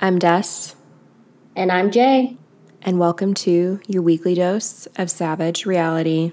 [0.00, 0.74] I'm Des.
[1.56, 2.36] And I'm Jay.
[2.82, 6.30] And welcome to your weekly dose of savage reality.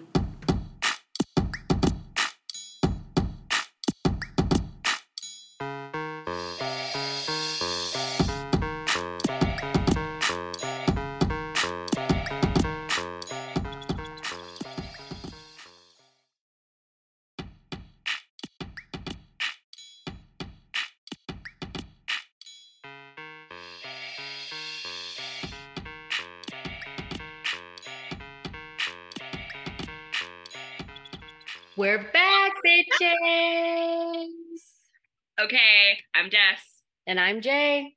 [37.16, 37.96] And I'm Jay.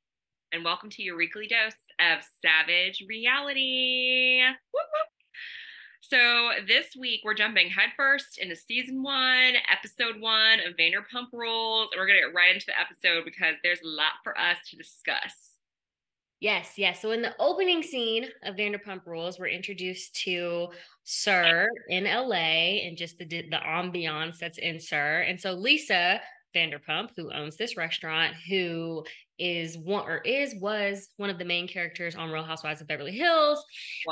[0.52, 4.42] And welcome to your weekly dose of savage reality.
[6.02, 11.88] So, this week we're jumping headfirst into season one, episode one of Vanderpump Rules.
[11.90, 14.58] And we're going to get right into the episode because there's a lot for us
[14.70, 15.56] to discuss.
[16.38, 17.02] Yes, yes.
[17.02, 20.68] So in the opening scene of Vanderpump Rules, we're introduced to
[21.02, 25.22] SUR in LA and just the the ambiance that's in SUR.
[25.22, 26.20] And so Lisa
[26.54, 29.04] Vanderpump, who owns this restaurant, who
[29.38, 33.12] is one or is was one of the main characters on Real Housewives of Beverly
[33.12, 33.64] Hills,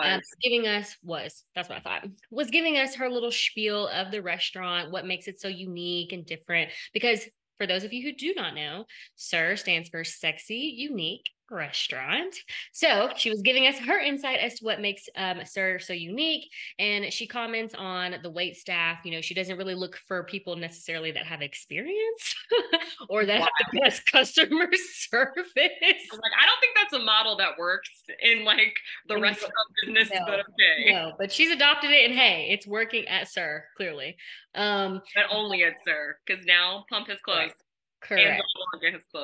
[0.03, 4.11] um, giving us was that's what I thought was giving us her little spiel of
[4.11, 6.70] the restaurant, what makes it so unique and different.
[6.92, 7.27] Because
[7.59, 8.84] for those of you who do not know,
[9.17, 12.34] SUR stands for sexy, unique, restaurant.
[12.72, 16.50] So she was giving us her insight as to what makes um, SUR so unique.
[16.78, 18.98] And she comments on the wait staff.
[19.05, 22.34] You know, she doesn't really look for people necessarily that have experience
[23.08, 23.47] or that wow.
[23.58, 25.52] have the best customer service.
[25.56, 28.74] I'm like, I don't think that's a model that works in like
[29.08, 29.52] the restaurant
[29.84, 30.92] business, no, but okay.
[30.92, 34.17] No, but she's adopted it and hey, it's working at SUR, clearly.
[34.55, 37.39] Um, and only at SUR, because now Pump has closed.
[37.39, 37.52] Right.
[38.00, 38.42] Correct.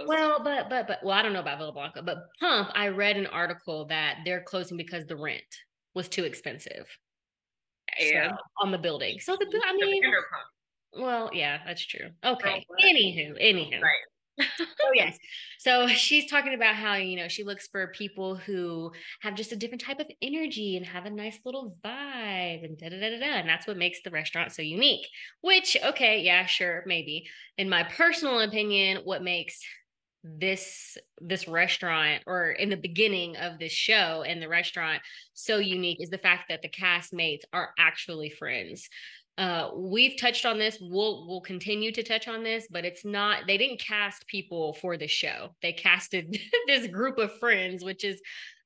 [0.06, 3.16] Well, but but but well, I don't know about Villa Blanca, but Pump, I read
[3.16, 5.42] an article that they're closing because the rent
[5.94, 6.86] was too expensive.
[8.00, 8.30] Yeah.
[8.30, 9.20] So, on the building.
[9.20, 10.02] So the I mean,
[10.94, 12.08] well, yeah, that's true.
[12.24, 12.66] Okay.
[12.82, 13.82] Anywho, anywho.
[13.82, 13.98] Right
[14.40, 15.18] oh yes
[15.58, 19.56] so she's talking about how you know she looks for people who have just a
[19.56, 23.18] different type of energy and have a nice little vibe and da da da da,
[23.18, 23.36] da.
[23.38, 25.06] and that's what makes the restaurant so unique
[25.42, 27.26] which okay yeah sure maybe
[27.58, 29.60] in my personal opinion what makes
[30.24, 35.02] this this restaurant or in the beginning of this show and the restaurant
[35.34, 38.88] so unique is the fact that the castmates are actually friends
[39.38, 43.46] uh we've touched on this we'll we'll continue to touch on this but it's not
[43.46, 45.54] they didn't cast people for the show.
[45.62, 48.20] They casted this group of friends which is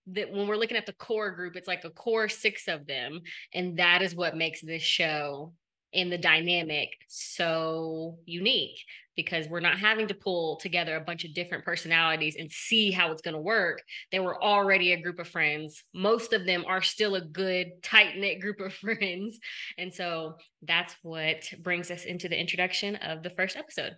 [0.09, 3.21] that when we're looking at the core group it's like a core six of them
[3.55, 5.53] and that is what makes this show
[5.95, 8.79] and the dynamic so unique
[9.17, 13.11] because we're not having to pull together a bunch of different personalities and see how
[13.11, 13.83] it's going to work.
[14.13, 15.83] They were already a group of friends.
[15.95, 19.39] Most of them are still a good, tight knit group of friends.
[19.79, 23.97] And so that's what brings us into the introduction of the first episode.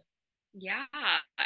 [0.55, 0.85] Yeah.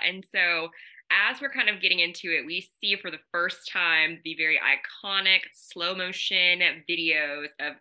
[0.07, 0.69] And so
[1.13, 4.59] as we're kind of getting into it, we see for the first time the very
[4.59, 7.75] iconic slow motion videos of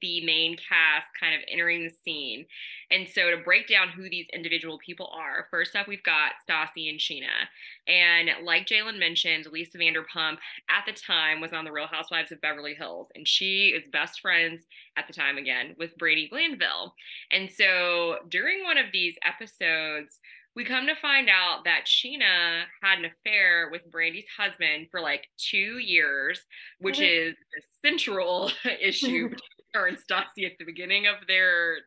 [0.00, 2.44] the main cast kind of entering the scene.
[2.90, 6.90] And so to break down who these individual people are, first up, we've got Stassi
[6.90, 7.48] and Scheana.
[7.88, 10.36] And like Jalen mentioned, Lisa Vanderpump
[10.68, 14.20] at the time was on The Real Housewives of Beverly Hills, and she is best
[14.20, 14.64] friends
[14.96, 16.94] at the time again with Brandi Glanville.
[17.30, 20.20] And so during one of these episodes,
[20.56, 25.26] we come to find out that Scheana had an affair with Brandi's husband for like
[25.36, 26.40] two years,
[26.80, 27.30] which mm-hmm.
[27.30, 28.50] is a central
[28.80, 29.40] issue between
[29.74, 31.78] her and Stassi at the beginning of their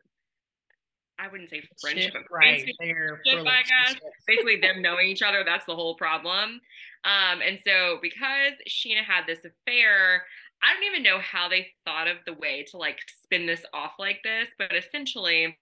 [1.20, 2.64] I wouldn't say friendship, but right.
[2.78, 3.96] Their I guess.
[4.26, 6.60] Basically, them knowing each other, that's the whole problem.
[7.04, 10.22] Um, and so because Scheana had this affair,
[10.62, 13.92] I don't even know how they thought of the way to like spin this off
[13.98, 15.58] like this, but essentially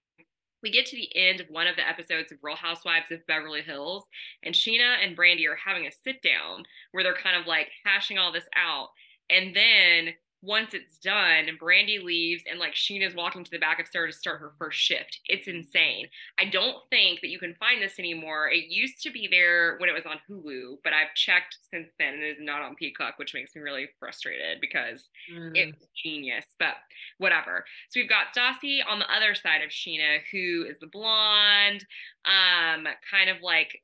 [0.67, 3.61] we get to the end of one of the episodes of Real Housewives of Beverly
[3.61, 4.03] Hills,
[4.43, 8.17] and Scheana and Brandi are having a sit down where they're kind of like hashing
[8.17, 8.89] all this out.
[9.29, 10.13] And then
[10.43, 14.13] once it's done, Brandi leaves and like Scheana's walking to the back of SUR to
[14.13, 15.19] start her first shift.
[15.25, 16.07] It's insane.
[16.39, 18.49] I don't think that you can find this anymore.
[18.49, 22.15] It used to be there when it was on Hulu, but I've checked since then
[22.15, 25.51] and it is not on Peacock, which makes me really frustrated because mm.
[25.55, 26.45] it's genius.
[26.59, 26.75] But
[27.17, 27.65] whatever.
[27.89, 31.83] So we've got Stassi on the other side of Scheana, who is the blonde,
[32.25, 33.81] um, kind of like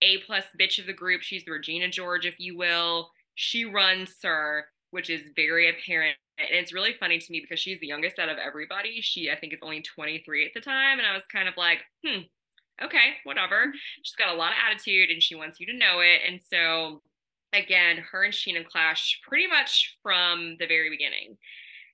[0.00, 1.20] A plus bitch of the group.
[1.20, 3.10] She's the Regina George, if you will.
[3.34, 6.16] She runs SUR which is very apparent.
[6.38, 9.00] And it's really funny to me because she's the youngest out of everybody.
[9.00, 10.98] She, I think, is only 23 at the time.
[10.98, 12.20] And I was kind of like, hmm,
[12.82, 13.72] okay, whatever.
[14.02, 16.20] She's got a lot of attitude and she wants you to know it.
[16.26, 17.02] And so
[17.52, 21.36] again, her and Scheana clash pretty much from the very beginning.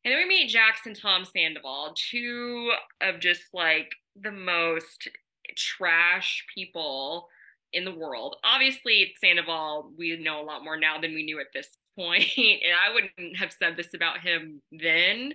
[0.05, 2.71] And then we meet Jax and Tom Sandoval, two
[3.01, 3.91] of just like
[4.21, 5.09] the most
[5.57, 7.29] trash people
[7.73, 8.37] in the world.
[8.45, 12.75] Obviously, Sandoval, we know a lot more now than we knew at this point, and
[12.75, 15.33] I wouldn't have said this about him then.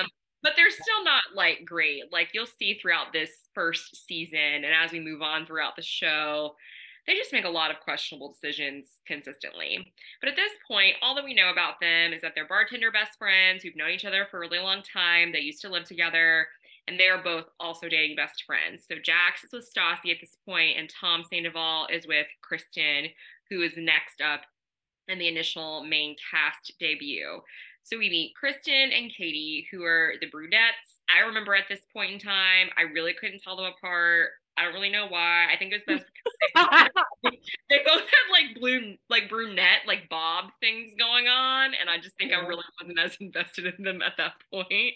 [0.00, 0.06] Um,
[0.42, 2.12] but they're still not like great.
[2.12, 6.54] Like you'll see throughout this first season, and as we move on throughout the show,
[7.06, 9.92] they just make a lot of questionable decisions consistently.
[10.20, 13.16] But at this point, all that we know about them is that they're bartender best
[13.16, 15.32] friends who've known each other for a really long time.
[15.32, 16.48] They used to live together
[16.88, 18.84] and they are both also dating best friends.
[18.88, 23.08] So Jax is with Stassi at this point, and Tom Sandoval is with Kristen,
[23.50, 24.42] who is next up
[25.08, 27.40] in the initial main cast debut.
[27.82, 30.98] So we meet Kristen and Katie, who are the brunettes.
[31.08, 34.30] I remember at this point in time, I really couldn't tell them apart.
[34.58, 35.46] I don't really know why.
[35.52, 36.10] I think it was best
[36.54, 36.88] because
[37.22, 37.30] they,
[37.70, 42.16] they both had like blue, like brunette, like bob things going on, and I just
[42.16, 42.38] think yeah.
[42.38, 44.94] I really wasn't as invested in them at that point.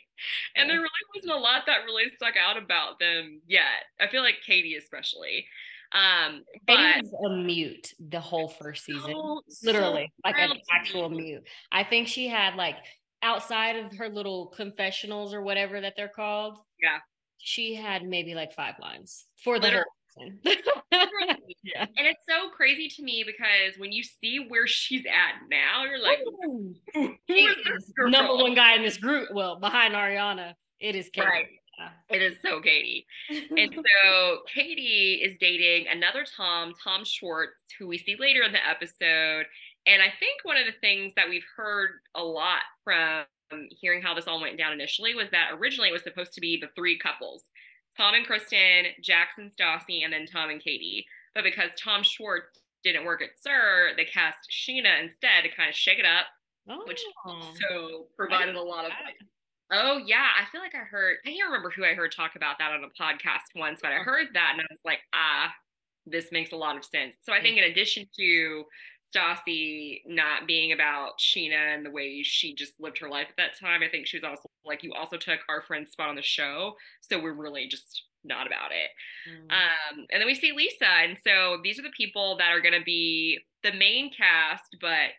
[0.56, 3.84] And there really wasn't a lot that really stuck out about them yet.
[4.00, 5.46] I feel like Katie especially.
[5.92, 11.08] Um, but was a mute the whole first season, so, literally so like an actual
[11.08, 11.42] mute.
[11.72, 12.76] I think she had like
[13.22, 16.58] outside of her little confessionals or whatever that they're called.
[16.80, 16.98] Yeah
[17.40, 19.84] she had maybe like five lines for the Literally.
[19.84, 20.30] whole
[21.62, 21.86] yeah.
[21.96, 26.00] And it's so crazy to me because when you see where she's at now, you're
[26.00, 26.18] like,
[28.10, 29.28] number one guy in this group.
[29.32, 31.26] Well, behind Ariana, it is Katie.
[31.26, 31.46] Right.
[32.08, 33.06] It is so Katie.
[33.30, 38.68] and so Katie is dating another Tom, Tom Schwartz, who we see later in the
[38.68, 39.46] episode.
[39.86, 43.24] And I think one of the things that we've heard a lot from
[43.70, 46.58] hearing how this all went down initially was that originally it was supposed to be
[46.60, 47.44] the three couples
[47.96, 51.06] Tom and Kristen, Jax and Stassi, and then Tom and Katie.
[51.34, 55.74] But because Tom Schwartz didn't work at SUR, they cast Scheana instead to kind of
[55.74, 56.26] shake it up,
[56.68, 58.92] oh, which also provided a lot of
[59.72, 62.56] oh yeah, I feel like I heard I can't remember who I heard talk about
[62.58, 65.52] that on a podcast once, but I heard that and I was like, ah,
[66.06, 67.14] this makes a lot of sense.
[67.22, 68.64] So I think in addition to
[69.14, 73.58] Stassi not being about Scheana and the way she just lived her life at that
[73.58, 73.82] time.
[73.82, 76.74] I think she was also like, you also took our friend's spot on the show.
[77.00, 78.90] So we're really just not about it.
[79.28, 79.52] Mm.
[79.52, 80.86] Um, and then we see Lisa.
[80.86, 85.10] And so these are the people that are going to be the main cast, but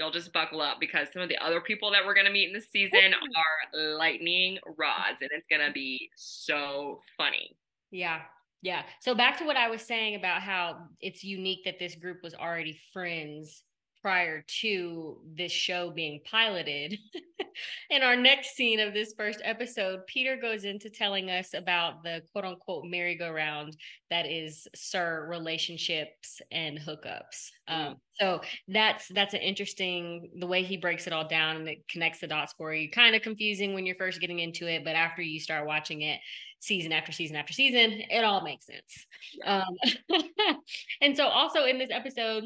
[0.00, 2.48] you'll just buckle up because some of the other people that we're going to meet
[2.48, 7.54] in this season are lightning rods and it's going to be so funny.
[7.90, 8.22] Yeah,
[8.62, 8.84] yeah.
[9.00, 12.34] So back to what I was saying about how it's unique that this group was
[12.34, 13.62] already friends
[14.02, 16.98] prior to this show being piloted.
[17.90, 22.22] In our next scene of this first episode, Peter goes into telling us about the
[22.32, 23.76] quote unquote merry-go-round
[24.08, 27.50] that is SUR relationships and hookups.
[27.68, 31.86] Um, so that's that's an interesting the way he breaks it all down and it
[31.88, 32.90] connects the dots for you.
[32.90, 36.20] Kind of confusing when you're first getting into it, but after you start watching it,
[36.60, 39.06] season after season after season, it all makes sense.
[39.44, 39.76] Um,
[41.00, 42.44] and so also in this episode,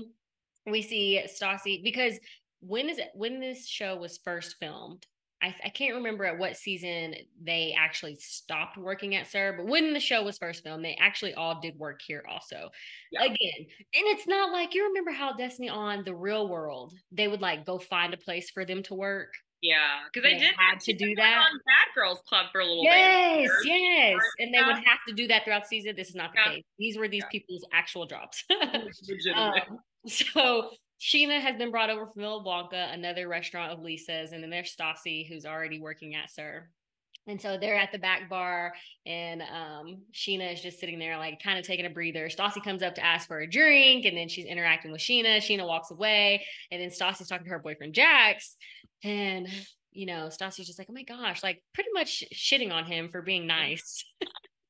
[0.66, 2.18] we see Stassi because
[2.60, 5.06] when is it when this show was first filmed?
[5.42, 9.92] I, I, can't remember at what season they actually stopped working at SUR, but when
[9.92, 12.70] the show was first filmed, they actually all did work here also.
[13.12, 13.24] Yeah.
[13.24, 17.42] Again, and it's not like you remember how Destiny on the real world, they would
[17.42, 19.34] like go find a place for them to work
[19.64, 22.66] yeah, because they, they, did have to do that on Bad Girls Club for a
[22.66, 23.72] little yes, bit.
[23.72, 25.96] Yes, yes, and they would have to do that throughout the season.
[25.96, 26.54] This is not the yeah.
[26.56, 26.64] case.
[26.78, 27.30] These were these yeah.
[27.30, 28.44] people's actual jobs.
[29.34, 30.70] um, so
[31.00, 34.74] Scheana has been brought over from Villa Blanca, another restaurant of Lisa's, and then there's
[34.74, 36.70] Stassi, who's already working at SUR.
[37.26, 38.74] And so they're at the back bar,
[39.06, 42.28] and um, Scheana is just sitting there, like kind of taking a breather.
[42.28, 45.38] Stassi comes up to ask for a drink, and then she's interacting with Scheana.
[45.38, 48.56] Scheana walks away, and then Stassi's talking to her boyfriend Jax,
[49.02, 49.48] and
[49.92, 53.22] you know, Stassi's just like, "Oh my gosh!" Like pretty much shitting on him for
[53.22, 54.04] being nice.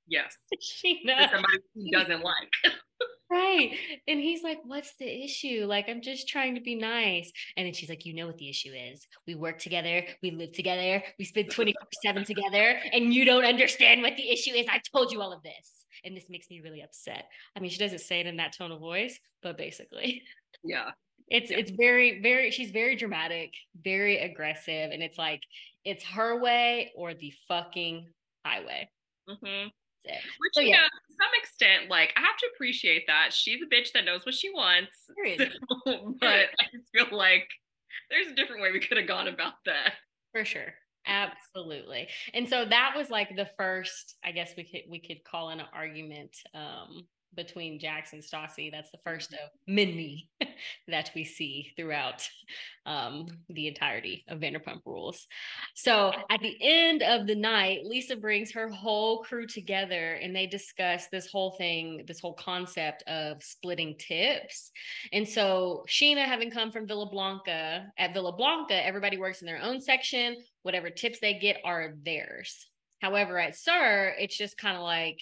[0.06, 1.30] Yes, Scheana.
[1.30, 2.52] Somebody he doesn't like.
[3.30, 3.70] right.
[4.06, 5.66] And he's like, What's the issue?
[5.66, 7.32] Like, I'm just trying to be nice.
[7.56, 9.06] And then she's like, You know what the issue is?
[9.26, 14.02] We work together, we live together, we spend 24 7 together, and you don't understand
[14.02, 14.66] what the issue is.
[14.68, 15.84] I told you all of this.
[16.04, 17.26] And this makes me really upset.
[17.56, 20.22] I mean, she doesn't say it in that tone of voice, but basically.
[20.62, 20.90] Yeah.
[21.28, 21.56] It's yeah.
[21.56, 25.40] it's very, very she's very dramatic, very aggressive, and it's like
[25.82, 28.08] it's her way or the fucking
[28.44, 28.90] highway.
[29.26, 29.68] Mm-hmm
[30.04, 30.20] it.
[30.38, 30.76] Which, so, you yeah.
[30.76, 33.32] know, to some extent, like I have to appreciate that.
[33.32, 34.90] She's a bitch that knows what she wants.
[35.06, 35.44] So,
[36.20, 37.48] but I just feel like
[38.10, 39.94] there's a different way we could have gone about that.
[40.32, 40.74] For sure.
[41.06, 42.08] Absolutely.
[42.32, 45.62] And so that was like the first, I guess we could we could call an
[45.72, 48.70] argument um between Jax and Stassi.
[48.70, 50.28] That's the first of many
[50.88, 52.28] that we see throughout
[52.86, 55.26] um, the entirety of Vanderpump Rules.
[55.74, 60.46] So at the end of the night, Lisa brings her whole crew together and they
[60.46, 64.70] discuss this whole thing, this whole concept of splitting tips.
[65.12, 69.62] And so Scheana, having come from Villa Blanca, at Villa Blanca, everybody works in their
[69.62, 70.36] own section.
[70.62, 72.66] Whatever tips they get are theirs.
[73.00, 75.20] However, at SUR, it's just kind of like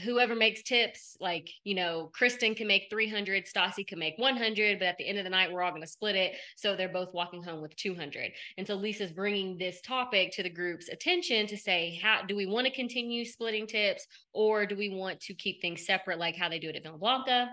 [0.00, 4.88] whoever makes tips, like, you know, Kristen can make 300, Stassi can make 100, but
[4.88, 6.34] at the end of the night, we're all going to split it.
[6.56, 8.32] So they're both walking home with 200.
[8.58, 12.46] And so Lisa's bringing this topic to the group's attention to say, how do we
[12.46, 16.48] want to continue splitting tips or do we want to keep things separate, like how
[16.48, 17.48] they do it at Villa Blanca?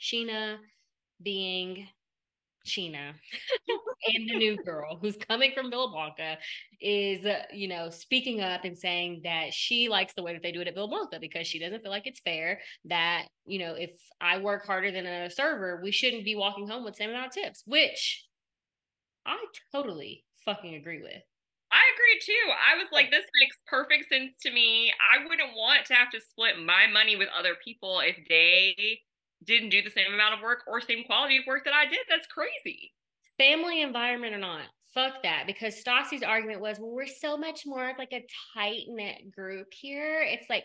[0.00, 0.56] Scheana
[1.22, 1.88] being
[2.68, 3.14] Scheana
[4.06, 6.38] and the new girl who's coming from Villa Blanca
[6.80, 10.52] is, uh, you know, speaking up and saying that she likes the way that they
[10.52, 13.74] do it at Villa Blanca because she doesn't feel like it's fair that, you know,
[13.74, 17.26] if I work harder than a server, we shouldn't be walking home with same amount
[17.26, 18.26] of tips, which
[19.26, 19.36] I
[19.72, 21.22] totally fucking agree with.
[21.70, 22.52] I agree too.
[22.52, 24.90] I was like, this makes perfect sense to me.
[25.12, 29.00] I wouldn't want to have to split my money with other people if they
[29.44, 32.00] didn't do the same amount of work or same quality of work that I did.
[32.08, 32.92] That's crazy.
[33.38, 34.62] Family environment or not,
[34.94, 35.44] fuck that.
[35.46, 40.20] Because Stassi's argument was, well, we're so much more like a tight knit group here.
[40.22, 40.64] It's like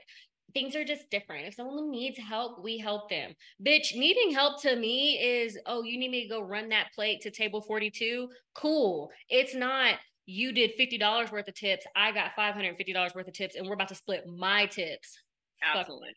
[0.54, 1.48] things are just different.
[1.48, 3.34] If someone needs help, we help them.
[3.66, 7.22] Bitch, needing help to me is, oh, you need me to go run that plate
[7.22, 8.28] to table 42.
[8.56, 9.10] Cool.
[9.30, 11.86] It's not you did $50 worth of tips.
[11.96, 15.18] I got $550 worth of tips, and we're about to split my tips.
[15.64, 16.10] Absolutely.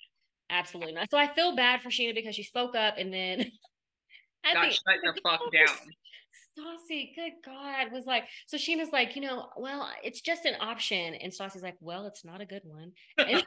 [0.50, 1.10] Absolutely not.
[1.10, 3.50] So I feel bad for Scheana because she spoke up and then
[4.44, 5.76] I got think, shut the fuck down.
[6.58, 11.14] Stassi, good God, was like, so Scheana's like, you know, well, it's just an option.
[11.14, 12.92] And Stassi's like, well, it's not a good one.
[13.18, 13.44] And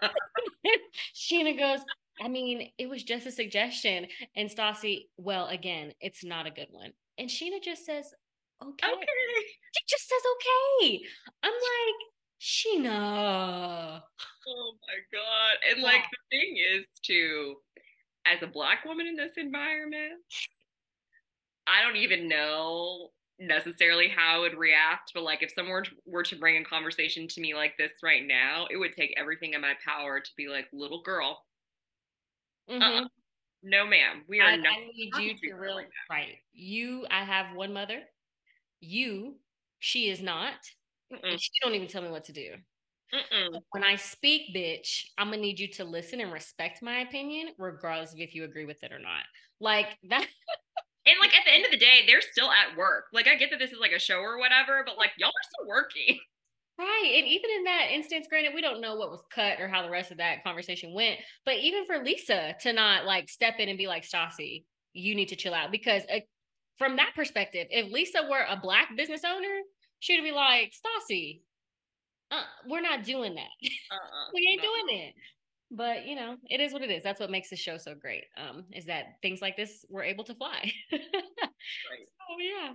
[1.16, 1.80] Scheana goes,
[2.22, 4.08] I mean, it was just a suggestion.
[4.36, 6.92] And Stassi, well, again, it's not a good one.
[7.18, 8.14] And Scheana just says,
[8.62, 8.88] okay.
[8.92, 9.06] okay.
[9.72, 11.02] She just says, okay.
[11.44, 11.96] I'm like,
[12.40, 14.02] Scheana.
[14.48, 15.58] Oh my god.
[15.72, 17.56] And like the thing is to
[18.26, 20.14] as a black woman in this environment,
[21.68, 26.36] I don't even know necessarily how I would react, but like if someone were to
[26.36, 29.74] bring a conversation to me like this right now, it would take everything in my
[29.86, 31.44] power to be like, little girl.
[32.70, 32.82] Mm-hmm.
[32.82, 33.08] Uh-uh.
[33.64, 34.24] No, ma'am.
[34.28, 34.68] We are I, not.
[34.68, 36.38] I need you to really right.
[36.54, 38.02] You, I have one mother.
[38.80, 39.36] You,
[39.80, 40.54] she is not.
[41.12, 42.54] And she don't even tell me what to do.
[43.72, 48.14] When I speak, bitch, I'm gonna need you to listen and respect my opinion, regardless
[48.14, 49.24] of if you agree with it or not.
[49.60, 50.28] Like that.
[51.06, 53.06] and like at the end of the day, they're still at work.
[53.12, 55.50] Like I get that this is like a show or whatever, but like y'all are
[55.56, 56.20] still working.
[56.80, 57.16] Right.
[57.18, 59.90] And even in that instance, granted, we don't know what was cut or how the
[59.90, 61.20] rest of that conversation went.
[61.44, 64.64] But even for Lisa to not like step in and be like, Stassi,
[64.94, 65.74] you need to chill out.
[65.74, 66.22] Because uh,
[66.78, 69.60] from that perspective, if Lisa were a black business owner,
[70.00, 71.42] she'd be like, Stassi,
[72.32, 73.70] uh, we're not doing that.
[73.92, 74.70] Uh-uh, we ain't no.
[74.70, 75.14] doing it.
[75.72, 77.04] But you know, it is what it is.
[77.04, 78.26] That's what makes the show so great.
[78.38, 80.72] Um, is that things like this were able to fly.
[80.92, 81.02] right.
[81.02, 82.74] So yeah.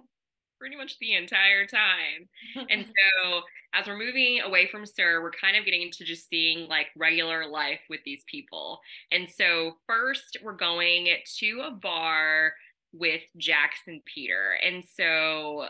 [0.61, 2.29] Pretty much the entire time.
[2.71, 2.87] and
[3.25, 3.41] so
[3.75, 7.47] as we're moving away from SUR, we're kind of getting into just seeing like regular
[7.49, 8.79] life with these people.
[9.11, 11.09] And so first we're going
[11.41, 12.53] to a bar
[12.93, 14.57] with Jax and Peter.
[14.65, 15.67] And so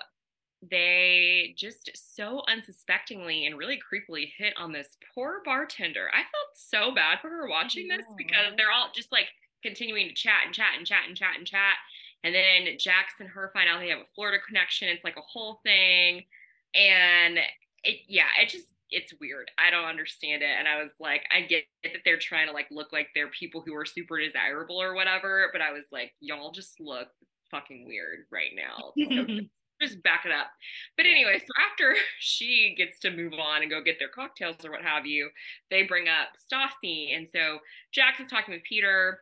[0.71, 6.09] they just so unsuspectingly and really creepily hit on this poor bartender.
[6.13, 9.27] I felt so bad for her watching this because they're all just like
[9.63, 11.75] continuing to chat and chat and chat and chat and chat.
[12.23, 14.89] And then Jax and her find out they have a Florida connection.
[14.89, 16.25] It's like a whole thing.
[16.75, 17.39] And
[17.85, 19.51] it, yeah, it just, it's weird.
[19.59, 20.49] I don't understand it.
[20.59, 23.63] And I was like, I get that they're trying to like look like they're people
[23.65, 25.51] who are super desirable or whatever.
[25.53, 27.09] But I was like, y'all just look
[27.51, 28.93] fucking weird right now.
[29.81, 30.49] just back it up.
[30.97, 34.71] But anyway, so after she gets to move on and go get their cocktails or
[34.71, 35.31] what have you,
[35.71, 37.17] they bring up Stassi.
[37.17, 37.59] And so
[37.93, 39.21] Jax is talking with Peter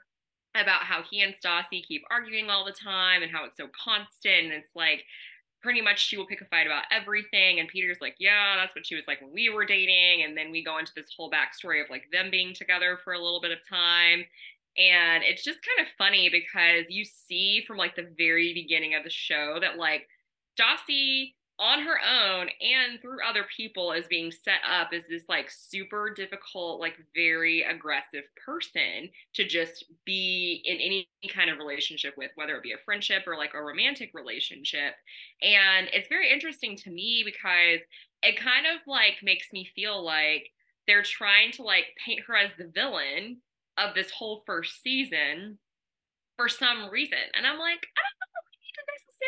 [0.54, 4.44] about how he and Stassi keep arguing all the time and how it's so constant.
[4.44, 5.04] And it's like
[5.62, 7.60] pretty much she will pick a fight about everything.
[7.60, 10.24] And Peter's like, yeah, that's what she was like when we were dating.
[10.24, 13.22] And then we go into this whole backstory of like them being together for a
[13.22, 14.24] little bit of time.
[14.76, 19.04] And it's just kind of funny because you see from like the very beginning of
[19.04, 20.08] the show that like
[20.58, 25.50] Stassi on her own and through other people is being set up as this like
[25.50, 32.30] super difficult like very aggressive person to just be in any kind of relationship with
[32.34, 34.94] whether it be a friendship or like a romantic relationship
[35.42, 37.80] and it's very interesting to me because
[38.22, 40.50] it kind of like makes me feel like
[40.86, 43.36] they're trying to like paint her as the villain
[43.78, 45.58] of this whole first season
[46.36, 47.18] for some reason.
[47.34, 48.02] And I'm like, I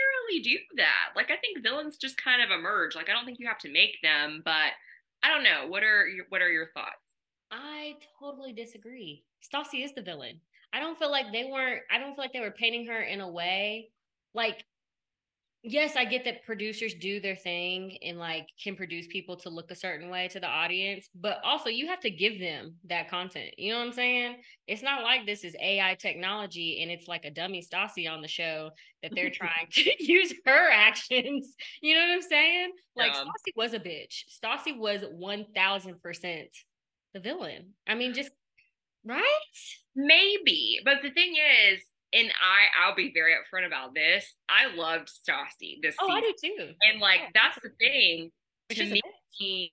[0.05, 1.17] necessarily do that.
[1.17, 2.95] Like I think villains just kind of emerge.
[2.95, 4.73] Like I don't think you have to make them, but
[5.23, 5.69] I don't know.
[5.69, 7.01] What are your what are your thoughts?
[7.51, 9.25] I totally disagree.
[9.43, 10.41] Stassi is the villain.
[10.73, 13.21] I don't feel like they weren't I don't feel like they were painting her in
[13.21, 13.91] a way
[14.35, 14.65] like
[15.65, 19.71] yes, I get that producers do their thing and like can produce people to look
[19.71, 23.51] a certain way to the audience, but also you have to give them that content.
[23.57, 24.37] You know what I'm saying?
[24.69, 28.29] It's not like this is AI technology and it's like a dummy Stassi on the
[28.29, 28.71] show
[29.03, 31.55] that they're trying to use her actions.
[31.81, 32.73] You know what I'm saying?
[32.95, 34.25] Like um, Stassi was a bitch.
[34.39, 36.45] Stassi was 1000%
[37.15, 37.71] the villain.
[37.87, 38.31] I mean, just
[39.05, 39.23] right?
[39.97, 40.81] Maybe.
[40.85, 41.35] But the thing
[41.73, 41.81] is,
[42.15, 44.33] and I I'll be very upfront about this.
[44.49, 46.17] I loved Stassi this oh, season.
[46.17, 46.73] I do too.
[46.91, 48.31] And like yeah, that's the thing.
[48.69, 49.73] Which to me,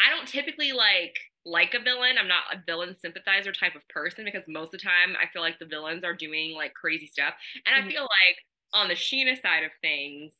[0.00, 2.16] I don't typically like like a villain.
[2.18, 5.42] I'm not a villain sympathizer type of person because most of the time I feel
[5.42, 7.34] like the villains are doing like crazy stuff.
[7.66, 7.88] And mm-hmm.
[7.88, 8.36] I feel like
[8.74, 10.32] on the Scheana side of things,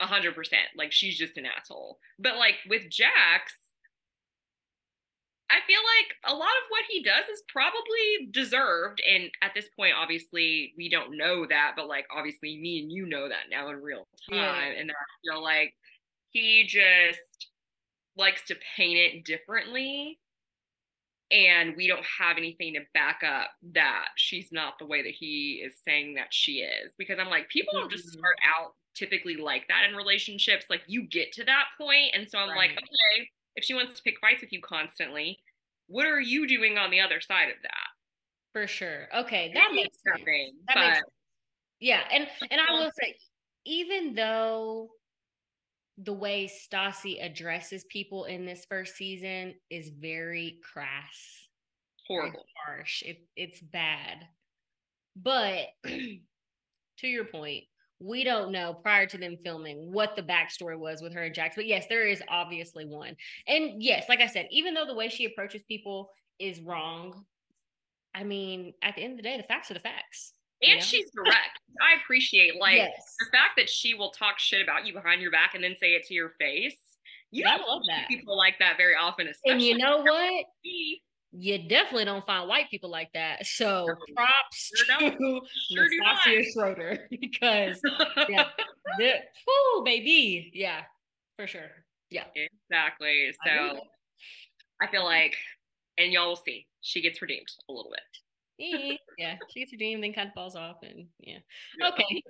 [0.00, 1.98] a hundred percent, like she's just an asshole.
[2.18, 3.54] But like with Jax,
[5.50, 9.02] I feel like a lot of what he does is probably deserved.
[9.08, 13.06] And at this point, obviously, we don't know that, but like, obviously, me and you
[13.06, 14.38] know that now in real time.
[14.38, 14.80] Yeah.
[14.80, 15.74] And I feel like
[16.30, 17.48] he just
[18.16, 20.20] likes to paint it differently.
[21.32, 25.62] And we don't have anything to back up that she's not the way that he
[25.64, 26.92] is saying that she is.
[26.96, 27.82] Because I'm like, people mm-hmm.
[27.82, 28.18] don't just mm-hmm.
[28.18, 30.66] start out typically like that in relationships.
[30.70, 32.70] Like, you get to that point, And so I'm right.
[32.70, 35.38] like, okay if she wants to pick fights with you constantly,
[35.88, 37.88] what are you doing on the other side of that?
[38.52, 39.08] For sure.
[39.16, 40.24] Okay, that makes sense.
[40.68, 41.06] That but, makes sense.
[41.80, 43.16] Yeah, and and I will say,
[43.64, 44.90] even though
[46.02, 51.48] the way Stassi addresses people in this first season is very crass,
[52.06, 53.02] horrible, harsh.
[53.02, 54.26] It, it's bad.
[55.16, 57.64] But to your point,
[58.00, 61.54] we don't know prior to them filming what the backstory was with her and Jax.
[61.54, 63.14] But yes, there is obviously one.
[63.46, 67.24] And yes, like I said, even though the way she approaches people is wrong,
[68.14, 70.32] I mean, at the end of the day, the facts are the facts.
[70.62, 70.84] And know?
[70.84, 71.60] she's direct.
[71.80, 73.14] I appreciate like yes.
[73.18, 75.88] the fact that she will talk shit about you behind your back and then say
[75.88, 76.76] it to your face.
[77.30, 78.08] You I don't love that.
[78.08, 79.28] people like that very often.
[79.28, 79.52] especially.
[79.52, 80.46] And you know what?
[81.32, 83.46] You definitely don't find white people like that.
[83.46, 85.40] So props sure to
[85.70, 87.80] sure Nastasia Schroeder because
[88.28, 88.46] yeah,
[89.84, 90.82] baby, yeah,
[91.36, 91.70] for sure,
[92.10, 93.32] yeah, exactly.
[93.44, 93.50] So
[94.80, 95.36] I, I feel like,
[95.98, 98.98] and y'all will see, she gets redeemed a little bit.
[99.18, 101.38] yeah, she gets redeemed, then kind of falls off, and yeah.
[101.88, 102.22] Okay.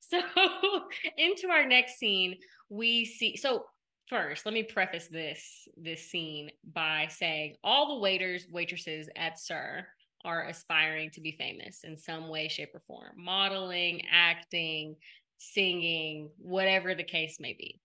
[0.00, 0.20] so
[1.18, 2.36] into our next scene,
[2.70, 3.66] we see so
[4.12, 9.86] first let me preface this this scene by saying all the waiters waitresses at SUR
[10.22, 13.12] are aspiring to be famous in some way shape or form.
[13.16, 14.96] Modeling acting
[15.38, 17.80] singing whatever the case may be.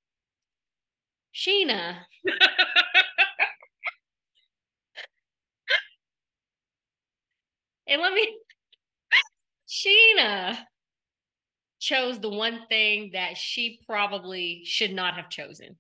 [1.33, 1.95] Scheana.
[7.89, 8.37] And let me
[9.65, 10.57] Scheana
[11.79, 15.77] chose the one thing that she probably should not have chosen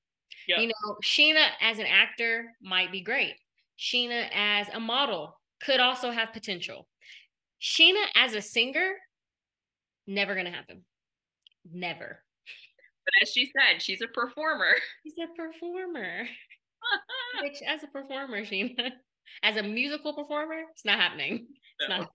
[0.47, 0.59] Yep.
[0.59, 3.35] You know, Scheana as an actor might be great.
[3.79, 6.87] Scheana as a model could also have potential.
[7.61, 8.93] Scheana as a singer,
[10.05, 10.83] never gonna happen.
[11.71, 12.23] Never.
[13.05, 14.73] But as she said, she's a performer.
[15.03, 16.27] She's a performer.
[17.41, 18.91] Which, as a performer, Scheana,
[19.43, 21.47] as a musical performer, it's not happening.
[21.79, 21.97] It's no.
[21.97, 21.99] not.
[21.99, 22.11] Happening.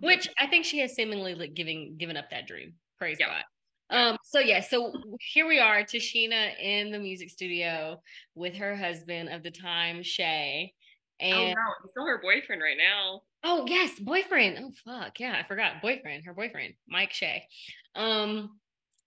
[0.00, 2.74] Which I think she has seemingly like giving given up that dream.
[2.98, 3.28] Praise yep.
[3.28, 3.44] God.
[3.90, 8.00] Um, so yeah, so here we are, Tashina in the music studio
[8.34, 10.72] with her husband of the time, Shay.
[11.20, 13.22] Oh, and oh he's still her boyfriend right now.
[13.44, 14.58] Oh yes, boyfriend.
[14.60, 15.82] Oh fuck, yeah, I forgot.
[15.82, 17.46] Boyfriend, her boyfriend, Mike Shay.
[17.94, 18.58] Um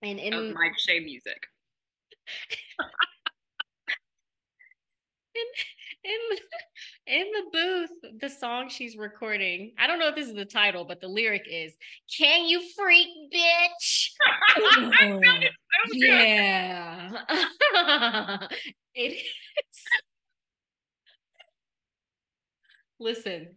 [0.04, 1.48] and in of Mike Shay music.
[6.08, 10.46] in in the booth, the song she's recording, I don't know if this is the
[10.46, 11.76] title, but the lyric is
[12.16, 14.10] Can you freak, bitch?
[14.60, 17.12] oh, so yeah.
[18.96, 19.24] it is.
[23.00, 23.50] Listen,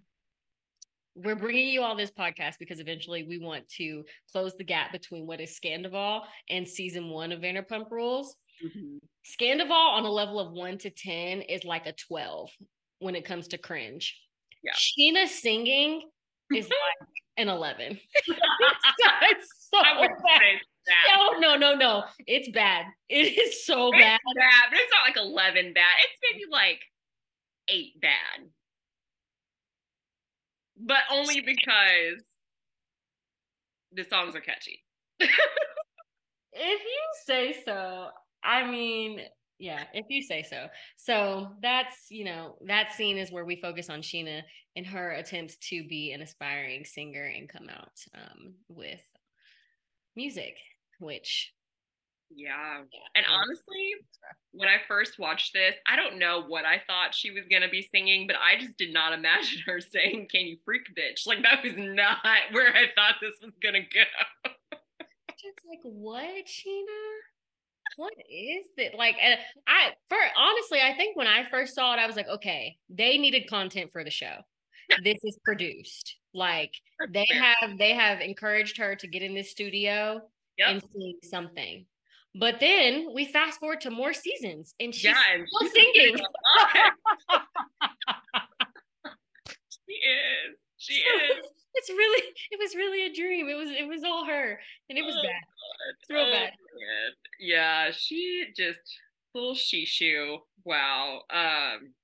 [1.14, 5.26] we're bringing you all this podcast because eventually we want to close the gap between
[5.26, 8.36] what is Scandoval and season one of Vanderpump Rules.
[8.64, 8.96] Mm-hmm.
[9.24, 12.50] Scandoval on a level of one to 10 is like a 12
[12.98, 14.18] when it comes to cringe.
[14.62, 14.72] Yeah.
[14.72, 16.08] Scheana singing
[16.54, 17.98] is like an 11.
[18.26, 20.58] it's so bad.
[21.12, 22.04] No, no, no, no.
[22.26, 22.86] It's bad.
[23.08, 24.18] It is so it's bad.
[24.36, 24.70] bad.
[24.70, 25.84] But it's not like 11 bad.
[26.02, 26.80] It's maybe like
[27.68, 28.48] eight bad.
[30.76, 32.22] but only because
[33.92, 34.82] the songs are catchy.
[35.20, 35.30] if
[36.52, 38.08] you say so,
[38.44, 39.20] I mean,
[39.58, 40.66] yeah, if you say so.
[40.96, 44.42] So that's, you know, that scene is where we focus on Scheana
[44.76, 49.02] and her attempts to be an aspiring singer and come out um, with
[50.16, 50.56] music,
[50.98, 51.52] which
[52.32, 52.82] yeah.
[53.16, 53.90] And honestly,
[54.52, 57.68] when I first watched this, I don't know what I thought she was going to
[57.68, 61.26] be singing, but I just did not imagine her saying, Can you freak bitch?
[61.26, 62.18] Like, that was not
[62.52, 64.52] where I thought this was going to go.
[65.38, 67.20] just like, what, Scheana?
[68.00, 68.94] What is it?
[68.96, 72.28] Like, and I, for honestly, I think when I first saw it, I was like,
[72.28, 74.36] okay, they needed content for the show.
[75.04, 76.16] This is produced.
[76.32, 76.72] Like,
[77.12, 80.22] they have, they have encouraged her to get in this studio
[80.56, 80.68] yep.
[80.68, 81.84] and sing something
[82.34, 86.16] but then we fast forward to more seasons and she's yeah, still she's singing.
[89.68, 90.56] she is.
[90.76, 91.46] She is.
[91.74, 93.48] It's really it was really a dream.
[93.48, 94.58] It was it was all her.
[94.88, 95.42] And it was oh, bad.
[96.00, 96.50] It's real oh, bad.
[96.50, 97.12] Man.
[97.38, 98.80] Yeah, she just
[99.34, 100.38] little shishu.
[100.64, 101.22] Wow.
[101.30, 101.94] Um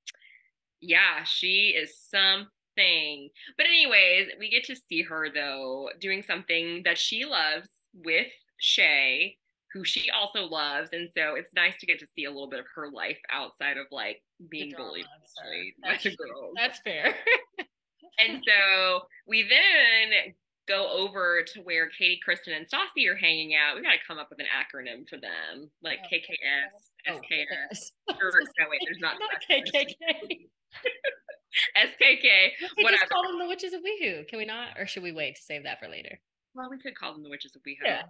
[0.81, 3.31] yeah, she is something.
[3.57, 9.37] But anyways, we get to see her though doing something that she loves with Shay
[9.77, 10.91] who she also loves.
[10.93, 13.77] And so it's nice to get to see a little bit of her life outside
[13.77, 15.05] of like being bullied
[15.83, 16.55] by the girls.
[16.57, 17.15] That's fair.
[18.19, 20.35] and so we then
[20.69, 23.77] go over to where Katie, Kristen, and Stassi are hanging out.
[23.77, 27.93] We got to come up with an acronym for them, like oh, KKS, oh, SKS.
[28.21, 30.49] Or, no, wait, there's not, not KKK.
[31.77, 32.51] SKK.
[32.77, 33.01] We whatever.
[33.01, 34.29] just call them the Witches of WeHo.
[34.29, 34.71] Can we not?
[34.79, 36.19] Or should we wait to save that for later?
[36.55, 37.85] Well, we could call them the Witches of WeHo.
[37.85, 38.03] Yeah.